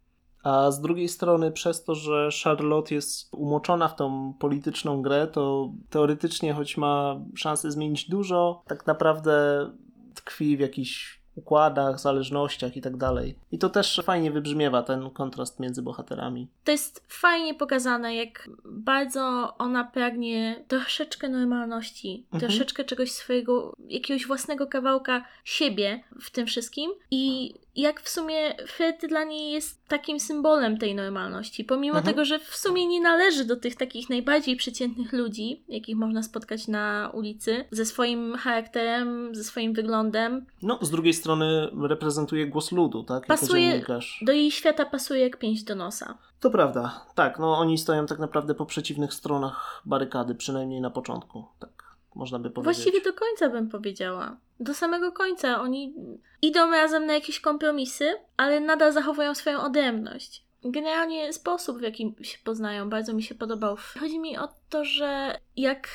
A 0.45 0.71
z 0.71 0.81
drugiej 0.81 1.09
strony, 1.09 1.53
przez 1.53 1.85
to, 1.85 1.95
że 1.95 2.29
Charlotte 2.45 2.95
jest 2.95 3.35
umoczona 3.35 3.89
w 3.89 3.97
tą 3.97 4.35
polityczną 4.39 5.03
grę, 5.03 5.27
to 5.27 5.73
teoretycznie, 5.91 6.53
choć 6.55 6.77
ma 6.77 7.21
szansę 7.35 7.71
zmienić 7.73 8.11
dużo, 8.11 8.63
tak 8.67 8.87
naprawdę 8.87 9.71
tkwi 10.15 10.57
w 10.57 10.61
jakichś 10.61 11.25
układach, 11.37 12.01
zależnościach 12.01 12.77
i 12.77 12.81
tak 12.81 12.97
dalej. 12.97 13.39
I 13.53 13.59
to 13.59 13.69
też 13.71 14.01
fajnie 14.05 14.31
wybrzmiewa 14.31 14.83
ten 14.83 15.11
kontrast 15.11 15.61
między 15.61 15.83
bohaterami. 15.83 16.49
To 16.65 16.73
jest 16.73 17.05
fajnie 17.09 17.55
pokazane, 17.55 18.15
jak 18.15 18.49
bardzo 18.65 19.55
ona 19.59 19.85
pragnie 19.85 20.65
troszeczkę 20.69 21.29
normalności, 21.29 22.27
Mhm. 22.33 22.41
troszeczkę 22.41 22.85
czegoś 22.85 23.13
swojego, 23.13 23.75
jakiegoś 23.89 24.27
własnego 24.27 24.67
kawałka 24.67 25.25
siebie 25.45 26.05
w 26.21 26.31
tym 26.31 26.47
wszystkim. 26.47 26.91
I 27.11 27.55
jak 27.77 28.01
w 28.01 28.09
sumie 28.09 28.55
Fred 28.67 29.01
dla 29.09 29.25
niej 29.25 29.53
jest 29.53 29.89
takim 29.89 30.21
symbolem 30.21 30.79
tej 30.79 30.95
normalności, 30.95 31.65
pomimo 31.65 31.97
Mhm. 31.99 32.15
tego, 32.15 32.25
że 32.25 32.39
w 32.39 32.57
sumie 32.57 32.87
nie 32.87 33.01
należy 33.01 33.45
do 33.45 33.57
tych 33.57 33.77
takich 33.77 34.11
najbardziej 34.11 34.57
przeciętnych 34.57 35.13
ludzi, 35.13 35.63
jakich 35.69 35.97
można 35.97 36.23
spotkać 36.23 36.69
na 36.69 37.11
ulicy, 37.15 37.65
ze 37.71 37.85
swoim 37.87 38.37
charakterem, 38.37 39.35
ze 39.35 39.45
swoim 39.45 39.73
wyglądem. 39.73 40.47
No, 40.63 40.79
z 40.83 40.91
drugiej 40.91 41.15
strony 41.15 41.69
reprezentuje 41.89 42.47
głos 42.47 42.73
ludu, 42.73 43.03
tak? 43.03 43.27
Pasuje-. 43.27 43.85
Do 44.23 44.33
jej 44.33 44.51
świata 44.51 44.85
pasuje 44.85 45.21
jak 45.21 45.39
pięść 45.39 45.65
do 45.65 45.75
nosa. 45.75 46.19
To 46.41 46.51
prawda. 46.51 47.07
Tak, 47.15 47.39
no 47.39 47.59
oni 47.59 47.79
stoją 47.79 48.07
tak 48.07 48.19
naprawdę 48.19 48.55
po 48.55 48.67
przeciwnych 48.67 49.15
stronach 49.15 49.83
barykady, 49.87 50.35
przynajmniej 50.35 50.81
na 50.81 50.91
początku. 50.91 51.45
Tak, 51.59 51.84
można 52.15 52.39
by 52.39 52.51
powiedzieć. 52.51 52.65
Właściwie 52.65 53.01
do 53.01 53.13
końca 53.13 53.49
bym 53.49 53.69
powiedziała. 53.69 54.37
Do 54.61 54.75
samego 54.75 55.13
końca. 55.13 55.61
Oni 55.61 55.95
idą 56.43 56.71
razem 56.71 57.07
na 57.07 57.15
jakieś 57.15 57.41
kompromisy, 57.41 58.15
ale 58.37 58.61
nadal 58.61 58.93
zachowują 58.93 59.35
swoją 59.35 59.61
odrębność. 59.61 60.45
Generalnie 60.65 61.33
sposób, 61.33 61.79
w 61.79 61.83
jaki 61.83 62.15
się 62.23 62.39
poznają, 62.45 62.91
bardzo 62.91 63.13
mi 63.13 63.23
się 63.23 63.35
podobał. 63.35 63.77
Chodzi 64.01 64.19
mi 64.19 64.39
o 64.39 64.49
to, 64.71 64.85
że 64.85 65.39
jak 65.57 65.89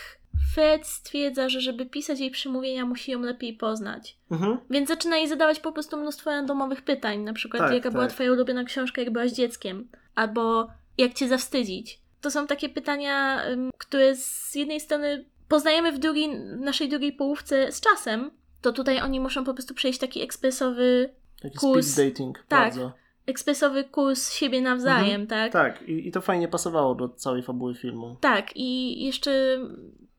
Fred 0.56 0.88
stwierdza, 0.88 1.50
że 1.50 1.62
żeby 1.62 1.86
pisać 1.86 2.20
jej 2.20 2.32
przemówienia, 2.32 2.86
musi 2.86 3.12
ją 3.12 3.22
lepiej 3.22 3.54
poznać. 3.54 4.18
Mhm. 4.32 4.58
Więc 4.70 4.90
zaczyna 4.90 5.18
jej 5.18 5.28
zadawać 5.28 5.60
po 5.60 5.72
prostu 5.72 5.98
mnóstwo 5.98 6.30
randomowych 6.30 6.82
pytań, 6.82 7.20
na 7.20 7.34
przykład 7.34 7.64
Tak, 7.64 7.74
jaka 7.74 7.92
była 7.92 8.04
tak. 8.04 8.14
twoja 8.14 8.32
ulubiona 8.32 8.64
książka, 8.64 9.02
jak 9.02 9.12
byłaś 9.14 9.32
dzieckiem, 9.32 9.88
albo 10.16 10.68
jak 10.98 11.14
cię 11.14 11.28
zawstydzić. 11.28 12.00
To 12.22 12.32
są 12.32 12.48
takie 12.48 12.70
pytania, 12.70 13.44
które 13.78 14.16
z 14.16 14.56
jednej 14.56 14.80
strony 14.80 15.26
poznajemy 15.50 15.92
w 15.92 16.00
drugiej, 16.00 16.30
naszej 16.40 16.90
drugiej 16.90 17.14
połówce 17.14 17.72
z 17.72 17.82
czasem, 17.82 18.32
to 18.62 18.72
tutaj 18.74 19.02
oni 19.02 19.20
muszą 19.20 19.44
po 19.44 19.54
prostu 19.54 19.74
przejść 19.74 20.00
taki 20.00 20.22
ekspresowy, 20.22 21.10
Taki 21.42 21.58
Kurs. 21.58 21.88
speed 21.94 22.10
dating, 22.10 22.38
Tak. 22.48 22.60
bardzo. 22.60 22.92
ekspresowy 23.26 23.84
kurs 23.84 24.32
siebie 24.34 24.62
nawzajem, 24.62 25.28
tak? 25.28 25.52
Tak, 25.54 25.82
i, 25.82 26.08
i 26.08 26.12
to 26.12 26.22
fajnie 26.22 26.48
pasowało 26.48 26.96
do 26.96 27.10
całej 27.10 27.44
fabuły 27.44 27.76
filmu. 27.76 28.18
Tak, 28.22 28.58
i 28.58 29.04
jeszcze 29.06 29.58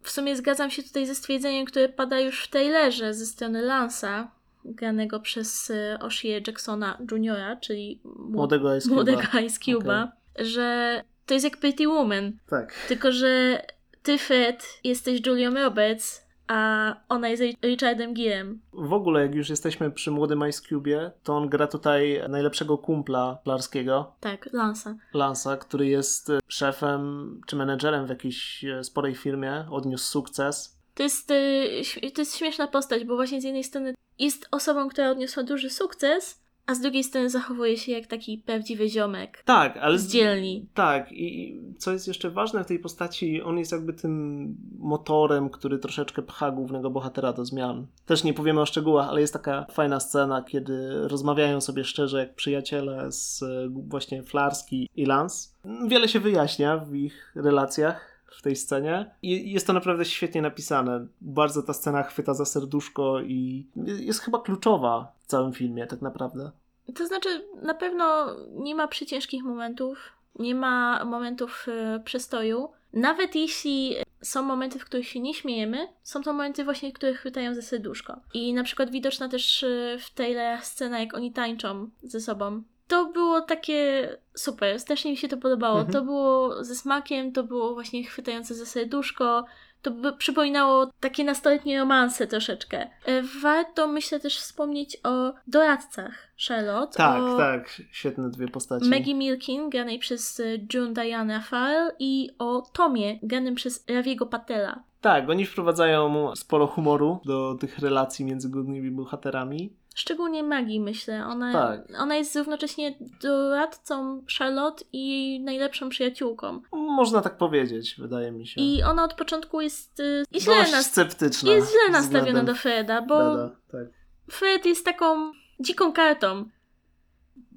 w 0.02 0.10
sumie 0.10 0.36
zgadzam 0.36 0.70
się 0.70 0.82
tutaj 0.82 1.06
ze 1.06 1.14
stwierdzeniem, 1.14 1.66
które 1.66 1.88
pada 1.88 2.20
już 2.20 2.44
w 2.44 2.48
trailerze 2.50 3.14
ze 3.14 3.26
strony 3.26 3.62
Lansa, 3.62 4.30
granego 4.64 5.20
przez 5.20 5.70
y, 5.70 5.96
Oshie 6.00 6.40
Jacksona 6.46 6.98
Jr., 7.12 7.58
czyli 7.60 8.00
młod- 8.04 8.30
Młodego 8.30 8.76
Ice 8.76 8.88
Cube'a. 8.88 8.94
młodego 8.94 9.22
Ice 9.22 9.58
Cube'a, 9.60 10.08
że 10.38 11.02
to 11.26 11.34
jest 11.34 11.44
jak 11.44 11.56
Pretty 11.56 11.88
Woman, 11.88 12.32
Tak. 12.50 12.74
tylko 12.88 13.12
że 13.12 13.62
ty, 14.02 14.18
Fred, 14.18 14.66
jesteś 14.84 15.26
Julią 15.26 15.54
Roberts, 15.54 16.26
a 16.48 16.94
ona 17.08 17.28
jest 17.28 17.42
Richardem 17.64 18.14
Girem. 18.14 18.60
W 18.72 18.92
ogóle, 18.92 19.22
jak 19.22 19.34
już 19.34 19.48
jesteśmy 19.48 19.90
przy 19.90 20.10
młodym 20.10 20.48
Ice 20.48 20.62
Cube'ie, 20.62 21.10
to 21.24 21.36
on 21.36 21.48
gra 21.48 21.66
tutaj 21.66 22.22
najlepszego 22.28 22.78
kumpla 22.78 23.38
Larskiego, 23.46 24.12
Tak, 24.20 24.48
Lansa. 24.52 24.96
Lansa, 25.14 25.56
który 25.56 25.86
jest 25.86 26.30
e, 26.30 26.38
szefem 26.48 27.40
czy 27.46 27.56
menedżerem 27.56 28.06
w 28.06 28.08
jakiejś 28.08 28.64
e, 28.64 28.84
sporej 28.84 29.14
firmie, 29.14 29.66
odniósł 29.70 30.04
sukces. 30.10 30.76
To 30.94 31.02
jest, 31.02 31.30
ś- 31.30 32.12
to 32.14 32.20
jest 32.20 32.36
śmieszna 32.36 32.68
postać, 32.68 33.04
bo 33.04 33.16
właśnie 33.16 33.40
z 33.40 33.44
jednej 33.44 33.64
strony 33.64 33.94
jest 34.18 34.48
osobą, 34.50 34.88
która 34.88 35.10
odniosła 35.10 35.42
duży 35.42 35.70
sukces, 35.70 36.42
a 36.70 36.74
z 36.74 36.80
drugiej 36.80 37.04
strony 37.04 37.30
zachowuje 37.30 37.76
się 37.76 37.92
jak 37.92 38.06
taki 38.06 38.38
prawdziwy 38.38 38.88
ziomek 38.88 39.42
Tak, 39.44 39.76
ale 39.76 39.98
z 39.98 40.08
dzielni. 40.08 40.66
Tak, 40.74 41.12
i 41.12 41.60
co 41.78 41.92
jest 41.92 42.08
jeszcze 42.08 42.30
ważne 42.30 42.64
w 42.64 42.66
tej 42.66 42.78
postaci, 42.78 43.42
on 43.42 43.58
jest 43.58 43.72
jakby 43.72 43.92
tym 43.92 44.56
motorem, 44.78 45.50
który 45.50 45.78
troszeczkę 45.78 46.22
pcha 46.22 46.50
głównego 46.50 46.90
bohatera 46.90 47.32
do 47.32 47.44
zmian. 47.44 47.86
Też 48.06 48.24
nie 48.24 48.34
powiemy 48.34 48.60
o 48.60 48.66
szczegółach, 48.66 49.08
ale 49.08 49.20
jest 49.20 49.32
taka 49.32 49.66
fajna 49.70 50.00
scena, 50.00 50.42
kiedy 50.42 51.08
rozmawiają 51.08 51.60
sobie 51.60 51.84
szczerze 51.84 52.18
jak 52.18 52.34
przyjaciele 52.34 53.12
z 53.12 53.42
e, 53.42 53.68
właśnie 53.68 54.22
Flarski 54.22 54.88
i 54.96 55.06
Lance. 55.06 55.48
Wiele 55.88 56.08
się 56.08 56.20
wyjaśnia 56.20 56.76
w 56.76 56.94
ich 56.94 57.32
relacjach 57.34 58.10
w 58.40 58.42
tej 58.42 58.56
scenie 58.56 59.10
i 59.22 59.52
jest 59.52 59.66
to 59.66 59.72
naprawdę 59.72 60.04
świetnie 60.04 60.42
napisane. 60.42 61.06
Bardzo 61.20 61.62
ta 61.62 61.72
scena 61.72 62.02
chwyta 62.02 62.34
za 62.34 62.44
serduszko 62.44 63.20
i 63.20 63.66
jest 63.86 64.20
chyba 64.20 64.38
kluczowa 64.38 65.12
w 65.20 65.26
całym 65.26 65.52
filmie 65.52 65.86
tak 65.86 66.02
naprawdę. 66.02 66.50
To 66.94 67.06
znaczy, 67.06 67.48
na 67.62 67.74
pewno 67.74 68.36
nie 68.50 68.74
ma 68.74 68.88
przyciężkich 68.88 69.44
momentów, 69.44 70.12
nie 70.38 70.54
ma 70.54 71.04
momentów 71.04 71.66
e, 71.68 72.00
przestoju. 72.04 72.68
Nawet 72.92 73.34
jeśli 73.34 73.96
są 74.22 74.42
momenty, 74.42 74.78
w 74.78 74.84
których 74.84 75.08
się 75.08 75.20
nie 75.20 75.34
śmiejemy, 75.34 75.88
są 76.02 76.22
to 76.22 76.32
momenty 76.32 76.64
właśnie, 76.64 76.92
które 76.92 77.14
chwytają 77.14 77.54
za 77.54 77.62
serduszko. 77.62 78.20
I 78.34 78.54
na 78.54 78.62
przykład 78.64 78.90
widoczna 78.90 79.28
też 79.28 79.62
e, 79.62 79.98
w 80.00 80.10
trailerach 80.10 80.66
scena, 80.66 81.00
jak 81.00 81.14
oni 81.14 81.32
tańczą 81.32 81.90
ze 82.02 82.20
sobą. 82.20 82.62
To 82.88 83.06
było 83.06 83.40
takie 83.40 84.08
super, 84.34 84.80
strasznie 84.80 85.10
mi 85.10 85.16
się 85.16 85.28
to 85.28 85.36
podobało. 85.36 85.78
Mhm. 85.78 85.92
To 85.92 86.02
było 86.02 86.64
ze 86.64 86.74
smakiem, 86.74 87.32
to 87.32 87.44
było 87.44 87.74
właśnie 87.74 88.04
chwytające 88.04 88.54
za 88.54 88.66
serduszko. 88.66 89.44
To 89.82 89.90
by 89.90 90.12
przypominało 90.12 90.90
takie 91.00 91.24
nastoletnie 91.24 91.78
romanse 91.78 92.26
troszeczkę. 92.26 92.90
E, 93.06 93.22
Warto, 93.42 93.88
myślę, 93.88 94.20
też 94.20 94.38
wspomnieć 94.38 94.96
o 95.04 95.32
doradcach 95.46 96.12
Charlotte. 96.48 96.96
Tak, 96.96 97.22
o 97.22 97.36
tak, 97.36 97.82
świetne 97.90 98.30
dwie 98.30 98.48
postaci. 98.48 98.88
Maggie 98.88 99.14
Milkin, 99.14 99.70
granej 99.70 99.98
przez 99.98 100.40
e, 100.40 100.44
June 100.74 100.92
Diana 100.92 101.40
Farrell 101.40 101.90
i 101.98 102.30
o 102.38 102.62
Tomie, 102.72 103.18
granym 103.22 103.54
przez 103.54 103.84
Raviego 103.88 104.26
Patela. 104.26 104.82
Tak, 105.00 105.30
oni 105.30 105.46
wprowadzają 105.46 106.30
sporo 106.36 106.66
humoru 106.66 107.20
do 107.24 107.56
tych 107.60 107.78
relacji 107.78 108.24
między 108.24 108.48
głównymi 108.48 108.90
bohaterami. 108.90 109.72
Szczególnie 109.94 110.42
Maggie, 110.42 110.80
myślę. 110.80 111.26
Ona, 111.26 111.52
Tak. 111.52 111.80
ona 111.98 112.16
jest 112.16 112.36
równocześnie 112.36 112.94
doradcą 113.22 114.22
Charlotte 114.38 114.84
i 114.92 115.08
jej 115.08 115.40
najlepszą 115.40 115.88
przyjaciółką. 115.88 116.60
Można 116.72 117.20
tak 117.20 117.36
powiedzieć, 117.36 117.94
wydaje 117.98 118.32
mi 118.32 118.46
się. 118.46 118.60
I 118.60 118.82
ona 118.82 119.04
od 119.04 119.14
początku 119.14 119.60
jest 119.60 120.00
y, 120.00 120.24
i 120.32 120.40
źle, 120.40 120.54
nas, 120.72 120.86
sceptyczna. 120.86 121.52
jest 121.52 121.70
źle 121.72 121.92
nastawiona 121.92 122.42
do 122.44 122.54
Freda, 122.54 123.02
bo 123.02 123.16
Freda, 123.18 123.50
tak. 123.72 123.86
Fred 124.30 124.66
jest 124.66 124.84
taką 124.84 125.32
dziką 125.60 125.92
kartą. 125.92 126.44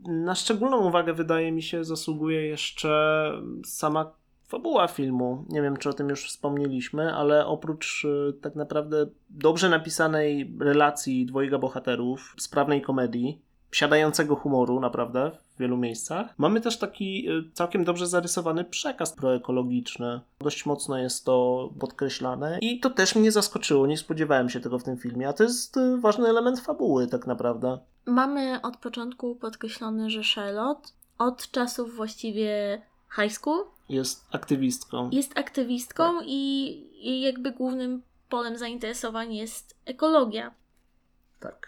Na 0.06 0.36
szczególną 0.36 0.78
uwagę, 0.88 1.14
wydaje 1.14 1.52
mi 1.52 1.62
się, 1.64 1.84
zasługuje 1.84 2.48
jeszcze 2.48 3.32
sama 3.66 4.12
fabuła 4.54 4.88
filmu. 4.88 5.46
Nie 5.50 5.62
wiem, 5.62 5.78
czy 5.78 5.90
o 5.90 5.94
tym 5.94 6.10
już 6.10 6.28
wspomnieliśmy, 6.28 7.16
ale 7.16 7.46
oprócz 7.46 8.06
y, 8.06 8.34
tak 8.42 8.56
naprawdę 8.56 9.06
dobrze 9.30 9.70
napisanej 9.70 10.56
relacji 10.60 11.26
dwojga 11.26 11.58
bohaterów, 11.58 12.36
sprawnej 12.38 12.82
komedii, 12.82 13.42
siadającego 13.72 14.36
humoru 14.36 14.80
naprawdę 14.80 15.32
w 15.56 15.60
wielu 15.60 15.78
miejscach, 15.78 16.34
mamy 16.38 16.62
też 16.62 16.78
taki 16.78 17.30
y, 17.30 17.52
całkiem 17.54 17.84
dobrze 17.84 18.08
zarysowany 18.08 18.64
przekaz 18.64 19.14
proekologiczny. 19.14 20.22
Dość 20.40 20.66
mocno 20.66 20.98
jest 20.98 21.26
to 21.26 21.70
podkreślane 21.80 22.58
i 22.62 22.80
to 22.80 22.90
też 22.90 23.16
mnie 23.16 23.32
zaskoczyło, 23.32 23.88
nie 23.88 23.98
spodziewałem 23.98 24.50
się 24.50 24.60
tego 24.60 24.80
w 24.80 24.84
tym 24.84 24.98
filmie, 24.98 25.28
a 25.28 25.34
to 25.34 25.44
jest 25.44 25.78
y, 25.78 25.98
ważny 25.98 26.28
element 26.28 26.60
fabuły 26.60 27.08
tak 27.08 27.28
naprawdę. 27.28 27.80
Mamy 28.06 28.62
od 28.62 28.78
początku 28.78 29.36
podkreślone, 29.36 30.10
że 30.10 30.22
Charlotte 30.36 30.90
od 31.18 31.52
czasów 31.52 31.96
właściwie 31.96 32.82
high 33.16 33.32
school 33.32 33.66
Jest 33.90 34.26
aktywistką. 34.32 35.10
jest 35.12 35.38
aktywistką 35.38 36.18
Tak. 36.18 36.28
i, 36.28 36.70
i 37.10 37.22
jakby 37.22 37.52
głównym 37.52 38.02
polem 38.30 38.58
zainteresowań 38.58 39.36
jest 39.36 39.76
ekologia. 39.86 40.52
Tak. 41.40 41.68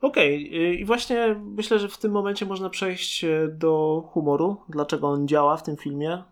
Okej, 0.00 0.56
y, 0.70 0.74
i 0.74 0.84
właśnie 0.84 1.36
myślę, 1.44 1.78
że 1.78 1.88
w 1.88 1.98
tym 1.98 2.12
momencie 2.12 2.46
można 2.46 2.70
przejść 2.70 3.24
e, 3.24 3.48
do 3.48 4.02
humoru. 4.12 4.56
Dlaczego 4.68 5.08
on 5.08 5.28
działa 5.28 5.56
w 5.56 5.62
tym 5.62 5.76
filmie? 5.76 6.22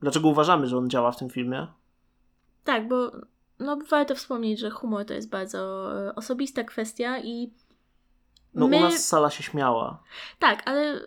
Dlaczego 0.00 0.28
uważamy, 0.28 0.66
że 0.66 0.78
on 0.78 0.90
działa 0.90 1.12
w 1.12 1.16
tym 1.18 1.30
filmie? 1.30 1.66
Tak, 2.64 2.88
bo 2.88 3.12
no, 3.58 3.76
warto 3.90 4.14
wspomnieć, 4.14 4.60
że 4.60 4.70
humor 4.70 5.04
to 5.06 5.14
jest 5.14 5.28
bardzo 5.28 5.90
e, 6.08 6.14
osobista 6.14 6.64
kwestia 6.64 7.18
i 7.18 7.50
No 8.54 8.68
my... 8.68 8.76
u 8.76 8.80
nas 8.80 9.08
sala 9.08 9.30
się 9.30 9.42
śmiała. 9.42 10.02
Tak, 10.38 10.62
ale 10.68 11.00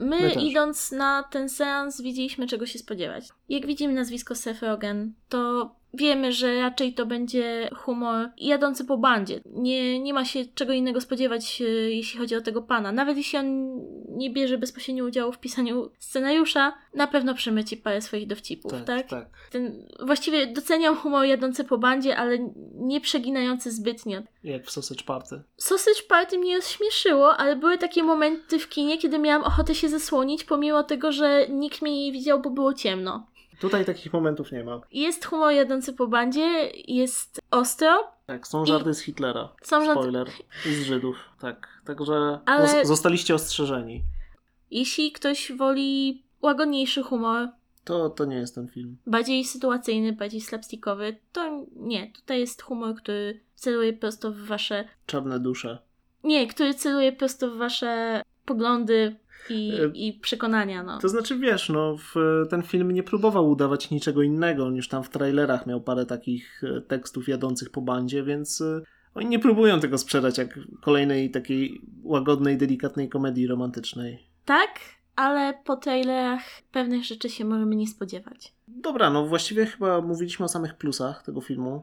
my, 0.00 0.20
My 0.20 0.32
idąc 0.32 0.92
na 0.92 1.22
ten 1.22 1.48
seans 1.48 2.00
widzieliśmy 2.00 2.46
czego 2.46 2.66
się 2.66 2.78
spodziewać. 2.78 3.28
jak 3.48 3.66
widzimy 3.66 3.94
nazwisko 3.94 4.34
Seth 4.34 4.62
Rogen, 4.62 5.12
to 5.28 5.70
wiemy, 5.94 6.32
że 6.32 6.60
raczej 6.60 6.94
to 6.94 7.06
będzie 7.06 7.70
humor 7.76 8.30
jadący 8.36 8.84
po 8.84 8.98
bandzie. 8.98 9.40
Nie, 9.46 10.00
nie 10.00 10.14
ma 10.14 10.24
się 10.24 10.44
czego 10.54 10.72
innego 10.72 11.00
spodziewać, 11.00 11.62
e, 11.62 11.64
jeśli 11.70 12.20
chodzi 12.20 12.36
o 12.36 12.40
tego 12.40 12.62
pana. 12.62 12.92
Nawet 12.92 13.16
jeśli 13.16 13.38
on 13.38 13.80
nie 14.08 14.30
bierze 14.30 14.58
bezpośrednio 14.58 15.04
udziału 15.04 15.32
w 15.32 15.38
pisaniu 15.38 15.90
scenariusza, 15.98 16.72
na 16.94 17.06
pewno 17.06 17.34
przemyci 17.34 17.76
parę 17.76 18.00
swoich 18.00 18.26
dowcipów, 18.26 18.72
tak? 18.86 19.08
tak. 19.08 19.28
Ten, 19.50 19.88
właściwie 20.00 20.46
doceniam 20.46 20.96
humor 20.96 21.24
jadący 21.24 21.64
po 21.64 21.78
bandzie, 21.78 22.16
ale 22.16 22.38
nie 22.74 23.00
przeginający 23.00 23.70
zbytnio. 23.70 24.22
Jak 24.44 24.66
w 24.66 24.70
Sausage 24.70 25.04
Party. 25.04 25.42
Sausage 25.56 26.02
Party 26.08 26.38
mnie 26.38 26.56
rozśmieszyło, 26.56 27.36
ale 27.36 27.56
były 27.56 27.78
takie 27.78 28.02
momenty 28.02 28.58
w 28.58 28.68
kinie, 28.68 28.98
kiedy 28.98 29.18
miałam 29.18 29.44
ochotę 29.44 29.74
się 29.74 29.88
zasłonić, 29.88 30.44
pomimo 30.44 30.82
tego, 30.82 31.12
że 31.12 31.46
nikt 31.48 31.82
mnie 31.82 32.04
nie 32.04 32.12
widział, 32.12 32.40
bo 32.40 32.50
było 32.50 32.74
ciemno. 32.74 33.26
Tutaj 33.60 33.84
takich 33.84 34.12
momentów 34.12 34.52
nie 34.52 34.64
ma. 34.64 34.80
Jest 34.92 35.24
humor 35.24 35.52
jadący 35.52 35.92
po 35.92 36.06
bandzie, 36.06 36.70
jest 36.88 37.40
ostro. 37.50 38.12
Tak, 38.26 38.46
są 38.46 38.66
żarty 38.66 38.94
z 38.94 39.00
Hitlera. 39.00 39.48
Są 39.62 39.84
żarty- 39.84 39.92
Spoiler. 40.00 40.28
I 40.66 40.74
z 40.74 40.82
Żydów. 40.82 41.16
Tak. 41.40 41.68
Także 41.84 42.40
Ale- 42.46 42.68
zos- 42.68 42.84
zostaliście 42.86 43.34
ostrzeżeni. 43.34 44.02
Jeśli 44.70 45.12
ktoś 45.12 45.52
woli 45.52 46.22
łagodniejszy 46.42 47.02
humor, 47.02 47.48
To, 47.84 48.10
to 48.10 48.24
nie 48.24 48.36
jest 48.36 48.54
ten 48.54 48.68
film. 48.68 48.96
bardziej 49.06 49.44
sytuacyjny, 49.44 50.12
bardziej 50.12 50.40
slapstickowy, 50.40 51.16
to 51.32 51.66
nie. 51.76 52.12
Tutaj 52.12 52.40
jest 52.40 52.62
humor, 52.62 52.94
który 52.94 53.40
celuje 53.54 53.92
prosto 53.92 54.32
w 54.32 54.36
wasze... 54.38 54.84
Czarne 55.06 55.40
dusze. 55.40 55.78
Nie, 56.24 56.46
który 56.46 56.74
celuje 56.74 57.12
prosto 57.12 57.50
w 57.50 57.56
wasze 57.56 58.22
poglądy 58.44 59.16
i, 59.50 59.72
E, 59.72 59.90
i 59.94 60.12
przekonania, 60.12 60.82
no. 60.82 60.98
To 60.98 61.08
znaczy, 61.08 61.38
wiesz, 61.38 61.68
no, 61.68 61.96
w, 61.96 62.14
ten 62.50 62.62
film 62.62 62.90
nie 62.90 63.02
próbował 63.02 63.50
udawać 63.50 63.90
niczego 63.90 64.22
innego, 64.22 64.70
niż 64.70 64.88
tam 64.88 65.02
w 65.02 65.10
trailerach 65.10 65.66
miał 65.66 65.80
parę 65.80 66.06
takich 66.06 66.62
e, 66.64 66.80
tekstów 66.80 67.28
jadących 67.28 67.70
po 67.70 67.80
bandzie, 67.80 68.22
więc 68.22 68.60
e, 68.60 68.80
oni 69.14 69.26
nie 69.26 69.38
próbują 69.38 69.80
tego 69.80 69.98
sprzedać 69.98 70.38
jak 70.38 70.58
kolejnej 70.80 71.30
takiej 71.30 71.80
łagodnej, 72.02 72.56
delikatnej 72.56 73.08
komedii 73.08 73.46
romantycznej. 73.46 74.26
Tak, 74.44 74.70
ale 75.16 75.54
po 75.64 75.76
trailerach 75.76 76.42
pewnych 76.72 77.04
rzeczy 77.04 77.28
się 77.28 77.44
możemy 77.44 77.76
nie 77.76 77.86
spodziewać. 77.86 78.52
Dobra, 78.68 79.10
no 79.10 79.26
właściwie 79.26 79.66
chyba 79.66 80.00
mówiliśmy 80.00 80.44
o 80.44 80.48
samych 80.48 80.74
plusach 80.74 81.22
tego 81.22 81.40
filmu. 81.40 81.82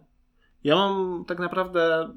Ja 0.64 0.76
mam 0.76 1.26
tak 1.26 1.40
naprawdę 1.40 2.10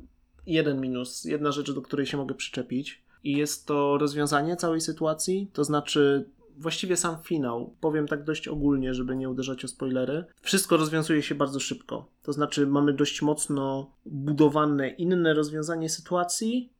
jeden 0.46 0.80
minus, 0.80 1.24
jedna 1.24 1.52
rzecz, 1.52 1.72
do 1.72 1.82
której 1.82 2.06
się 2.06 2.16
mogę 2.16 2.34
przyczepić. 2.34 3.02
I 3.24 3.32
jest 3.32 3.66
to 3.66 3.98
rozwiązanie 3.98 4.56
całej 4.56 4.80
sytuacji, 4.80 5.50
to 5.52 5.64
znaczy 5.64 6.30
właściwie 6.60 6.96
sam 6.96 7.16
finał. 7.22 7.74
Powiem 7.80 8.08
tak 8.08 8.24
dość 8.24 8.48
ogólnie, 8.48 8.94
żeby 8.94 9.16
nie 9.16 9.30
uderzać 9.30 9.64
o 9.64 9.68
spoilery. 9.68 10.24
Wszystko 10.42 10.76
rozwiązuje 10.76 11.22
się 11.22 11.34
bardzo 11.34 11.60
szybko. 11.60 12.06
To 12.22 12.32
znaczy 12.32 12.66
mamy 12.66 12.92
dość 12.92 13.22
mocno 13.22 13.90
budowane 14.06 14.88
inne 14.88 15.34
rozwiązanie 15.34 15.88
sytuacji. 15.88 16.72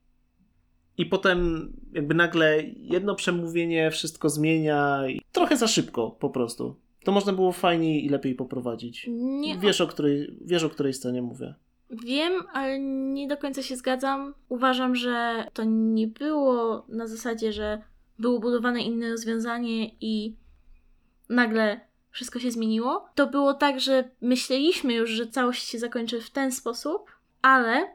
I 0.97 1.05
potem 1.05 1.69
jakby 1.93 2.13
nagle 2.13 2.63
jedno 2.77 3.15
przemówienie 3.15 3.91
wszystko 3.91 4.29
zmienia 4.29 5.07
i 5.07 5.21
trochę 5.31 5.57
za 5.57 5.67
szybko 5.67 6.11
po 6.11 6.29
prostu. 6.29 6.75
To 7.03 7.11
można 7.11 7.33
było 7.33 7.51
fajniej 7.51 8.05
i 8.05 8.09
lepiej 8.09 8.35
poprowadzić. 8.35 9.05
Nie, 9.09 9.57
Wiesz 9.57 9.81
o, 9.81 9.87
której, 9.87 10.37
wiesz, 10.45 10.63
o 10.63 10.69
której 10.69 10.93
scenie 10.93 11.21
mówię. 11.21 11.55
Wiem, 11.91 12.33
ale 12.53 12.79
nie 13.13 13.27
do 13.27 13.37
końca 13.37 13.61
się 13.61 13.75
zgadzam. 13.75 14.33
Uważam, 14.49 14.95
że 14.95 15.47
to 15.53 15.63
nie 15.67 16.07
było 16.07 16.85
na 16.89 17.07
zasadzie, 17.07 17.53
że 17.53 17.81
było 18.19 18.39
budowane 18.39 18.81
inne 18.81 19.09
rozwiązanie 19.09 19.91
i 20.01 20.35
nagle 21.29 21.79
wszystko 22.11 22.39
się 22.39 22.51
zmieniło. 22.51 23.05
To 23.15 23.27
było 23.27 23.53
tak, 23.53 23.79
że 23.79 24.03
myśleliśmy 24.21 24.93
już, 24.93 25.09
że 25.09 25.27
całość 25.27 25.67
się 25.67 25.79
zakończy 25.79 26.21
w 26.21 26.29
ten 26.29 26.51
sposób, 26.51 27.11
ale 27.41 27.87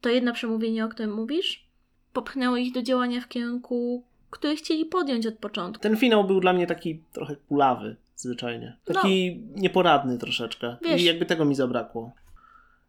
to 0.00 0.08
jedno 0.08 0.32
przemówienie, 0.32 0.84
o 0.84 0.88
którym 0.88 1.12
mówisz, 1.14 1.66
popchnęło 2.12 2.56
ich 2.56 2.72
do 2.72 2.82
działania 2.82 3.20
w 3.20 3.28
kierunku, 3.28 4.02
który 4.30 4.56
chcieli 4.56 4.84
podjąć 4.84 5.26
od 5.26 5.34
początku. 5.34 5.82
Ten 5.82 5.96
finał 5.96 6.24
był 6.24 6.40
dla 6.40 6.52
mnie 6.52 6.66
taki 6.66 7.02
trochę 7.12 7.36
kulawy, 7.36 7.96
zwyczajnie. 8.16 8.76
Taki 8.84 9.40
nieporadny 9.54 10.18
troszeczkę. 10.18 10.76
Wiesz- 10.82 11.00
I 11.02 11.04
jakby 11.04 11.26
tego 11.26 11.44
mi 11.44 11.54
zabrakło. 11.54 12.12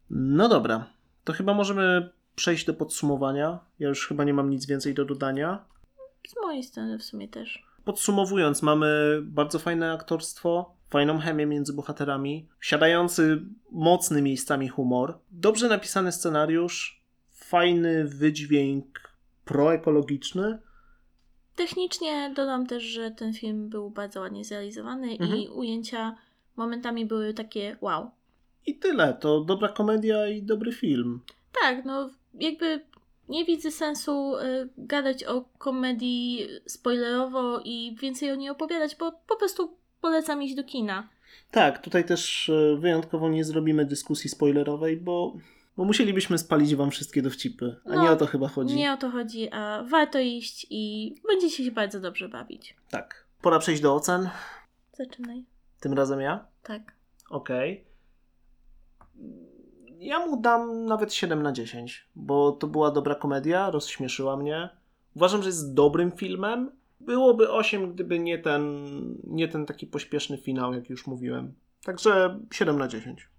No 0.10 0.50
dobra, 0.50 0.86
to 1.24 1.34
chyba 1.34 1.54
możemy 1.54 2.10
przejść 2.36 2.66
do 2.66 2.74
podsumowania. 2.74 3.60
Ja 3.80 3.88
już 3.90 4.08
chyba 4.08 4.24
nie 4.24 4.34
mam 4.34 4.50
nic 4.50 4.66
więcej 4.66 4.94
do 4.94 5.06
dodania. 5.06 5.66
Z 6.28 6.36
mojej 6.42 6.64
strony 6.64 6.98
w 6.98 7.04
sumie 7.04 7.28
też. 7.28 7.64
Podsumowując, 7.86 8.62
mamy 8.62 9.20
bardzo 9.24 9.60
fajne 9.60 9.92
aktorstwo, 9.94 10.74
fajną 10.90 11.20
chemię 11.20 11.46
między 11.46 11.74
bohaterami, 11.74 12.48
siadający 12.62 13.42
mocny 13.72 14.22
miejscami 14.22 14.68
humor, 14.68 15.18
dobrze 15.32 15.70
napisany 15.70 16.12
scenariusz, 16.12 17.04
fajny 17.32 18.06
wydźwięk 18.06 19.14
proekologiczny. 19.46 20.60
Technicznie 21.56 22.34
dodam 22.36 22.68
też, 22.68 22.84
że 22.84 23.12
ten 23.12 23.34
film 23.34 23.70
był 23.70 23.90
bardzo 23.90 24.20
ładnie 24.20 24.46
zrealizowany 24.46 25.14
i 25.16 25.22
Mhm. 25.24 25.42
ujęcia 25.54 26.16
momentami 26.56 27.06
były 27.06 27.34
takie 27.34 27.78
wow. 27.82 28.12
I 28.70 28.76
tyle. 28.76 29.14
To 29.14 29.44
dobra 29.44 29.70
komedia 29.70 30.28
i 30.28 30.44
dobry 30.44 30.72
film. 30.72 31.20
Tak, 31.62 31.86
no 31.86 32.10
jakby 32.34 32.82
nie 33.30 33.46
widzę 33.46 33.72
sensu 33.72 34.38
y, 34.38 34.70
gadać 34.78 35.24
o 35.24 35.46
komedii 35.58 36.48
spoilerowo 36.66 37.62
i 37.66 37.96
więcej 38.02 38.32
o 38.32 38.36
niej 38.36 38.50
opowiadać, 38.50 38.96
bo 38.96 39.12
po 39.28 39.36
prostu 39.36 39.78
polecam 40.02 40.44
iść 40.44 40.56
do 40.56 40.64
kina. 40.64 41.10
Tak, 41.52 41.82
tutaj 41.82 42.06
też 42.06 42.50
e, 42.50 42.76
wyjątkowo 42.80 43.30
nie 43.30 43.44
zrobimy 43.44 43.86
dyskusji 43.86 44.30
spoilerowej, 44.30 44.98
bo, 44.98 45.34
bo 45.78 45.86
musielibyśmy 45.86 46.38
spalić 46.38 46.76
wam 46.76 46.92
wszystkie 46.92 47.22
dowcipy. 47.22 47.76
A 47.86 47.90
No, 47.96 48.04
nie 48.04 48.12
o 48.12 48.16
to 48.16 48.26
chyba 48.26 48.48
chodzi. 48.48 48.76
Nie 48.76 48.94
o 48.94 48.98
to 48.98 49.10
chodzi, 49.10 49.50
a 49.52 49.84
warto 49.84 50.20
iść 50.20 50.68
i 50.70 51.16
będziecie 51.28 51.64
się 51.64 51.72
bardzo 51.72 52.00
dobrze 52.00 52.30
bawić. 52.30 52.76
Tak. 52.90 53.26
Pora 53.42 53.60
przejść 53.60 53.82
do 53.82 53.96
ocen. 53.96 54.30
Zaczynaj. 54.94 55.44
Tym 55.80 55.94
razem 55.94 56.22
ja. 56.22 56.46
Tak. 56.64 56.82
Okej. 57.30 57.89
Ja 60.00 60.26
mu 60.26 60.42
dam 60.42 60.86
nawet 60.86 61.14
7 61.14 61.44
na 61.44 61.52
10, 61.52 62.08
bo 62.16 62.52
to 62.52 62.68
była 62.68 62.92
dobra 62.92 63.16
komedia, 63.16 63.72
rozśmieszyła 63.72 64.38
mnie. 64.38 64.70
Uważam, 65.16 65.42
że 65.42 65.50
jest 65.50 65.74
dobrym 65.74 66.12
filmem. 66.12 66.72
Byłoby 67.00 67.52
8, 67.52 67.94
gdyby 67.94 68.20
nie 68.20 68.40
ten, 68.40 68.64
nie 69.24 69.48
ten 69.48 69.66
taki 69.66 69.88
pośpieszny 69.88 70.38
finał, 70.38 70.74
jak 70.74 70.90
już 70.90 71.08
mówiłem. 71.08 71.54
Także 71.84 72.40
7 72.54 72.78
na 72.78 72.88
10. 72.88 73.30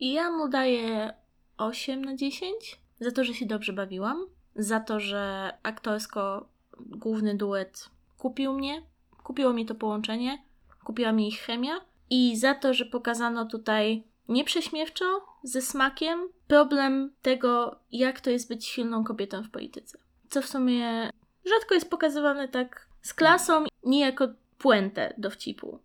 I 0.00 0.12
ja 0.12 0.30
mu 0.30 0.48
daję 0.48 1.14
8 1.58 2.04
na 2.04 2.16
10 2.16 2.80
za 3.00 3.10
to, 3.10 3.24
że 3.24 3.34
się 3.34 3.46
dobrze 3.46 3.72
bawiłam, 3.72 4.26
za 4.56 4.80
to, 4.80 5.00
że 5.00 5.52
aktorsko 5.62 6.48
główny 6.80 7.36
duet 7.36 7.90
kupił 8.18 8.52
mnie, 8.52 8.82
kupiło 9.22 9.52
mi 9.52 9.66
to 9.66 9.74
połączenie, 9.74 10.42
kupiła 10.84 11.12
mi 11.12 11.28
ich 11.28 11.40
chemia 11.40 11.74
i 12.10 12.36
za 12.36 12.54
to, 12.54 12.74
że 12.74 12.84
pokazano 12.84 13.44
tutaj 13.44 14.04
nieprześmiewczo, 14.28 15.04
ze 15.42 15.62
smakiem, 15.62 16.28
problem 16.48 17.12
tego, 17.22 17.80
jak 17.92 18.20
to 18.20 18.30
jest 18.30 18.48
być 18.48 18.66
silną 18.66 19.04
kobietą 19.04 19.42
w 19.42 19.50
polityce. 19.50 19.98
Co 20.30 20.42
w 20.42 20.46
sumie 20.46 21.10
rzadko 21.44 21.74
jest 21.74 21.90
pokazywane 21.90 22.48
tak 22.48 22.88
z 23.02 23.14
klasą, 23.14 23.64
nie 23.84 24.00
jako 24.00 24.28
puentę 24.58 25.14
dowcipu. 25.18 25.78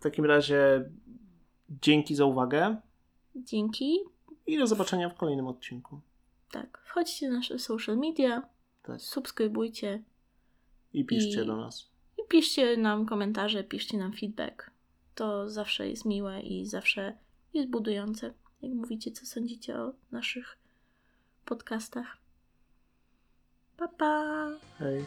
W 0.00 0.02
takim 0.02 0.24
razie 0.24 0.90
dzięki 1.82 2.14
za 2.14 2.24
uwagę 2.24 2.76
Dzięki. 3.36 3.98
i 4.46 4.58
do 4.58 4.66
zobaczenia 4.66 5.08
w 5.08 5.14
kolejnym 5.16 5.46
odcinku. 5.46 6.00
Tak, 6.50 6.82
wchodźcie 6.84 7.28
na 7.28 7.36
nasze 7.36 7.58
social 7.58 7.96
media, 7.98 8.42
Tak. 8.82 9.00
subskrybujcie 9.00 10.02
I 10.92 11.04
piszcie 11.04 11.42
I- 11.42 11.46
do 11.46 11.56
nas. 11.56 11.90
i 12.18 12.28
piszcie 12.28 12.76
nam 12.76 13.06
komentarze, 13.06 13.64
piszcie 13.64 13.98
nam 13.98 14.12
feedback. 14.12 14.70
To 15.14 15.50
zawsze 15.50 15.88
jest 15.88 16.04
miłe 16.04 16.40
i 16.40 16.66
zawsze 16.66 17.18
jest 17.54 17.68
budujące. 17.68 18.34
Jak 18.62 18.72
mówicie, 18.72 19.10
co 19.10 19.26
sądzicie 19.26 19.80
o 19.80 19.92
naszych 20.12 20.58
podcastach. 21.44 22.16
Pa, 23.76 23.88
pa! 23.88 24.50
Hej. 24.78 25.04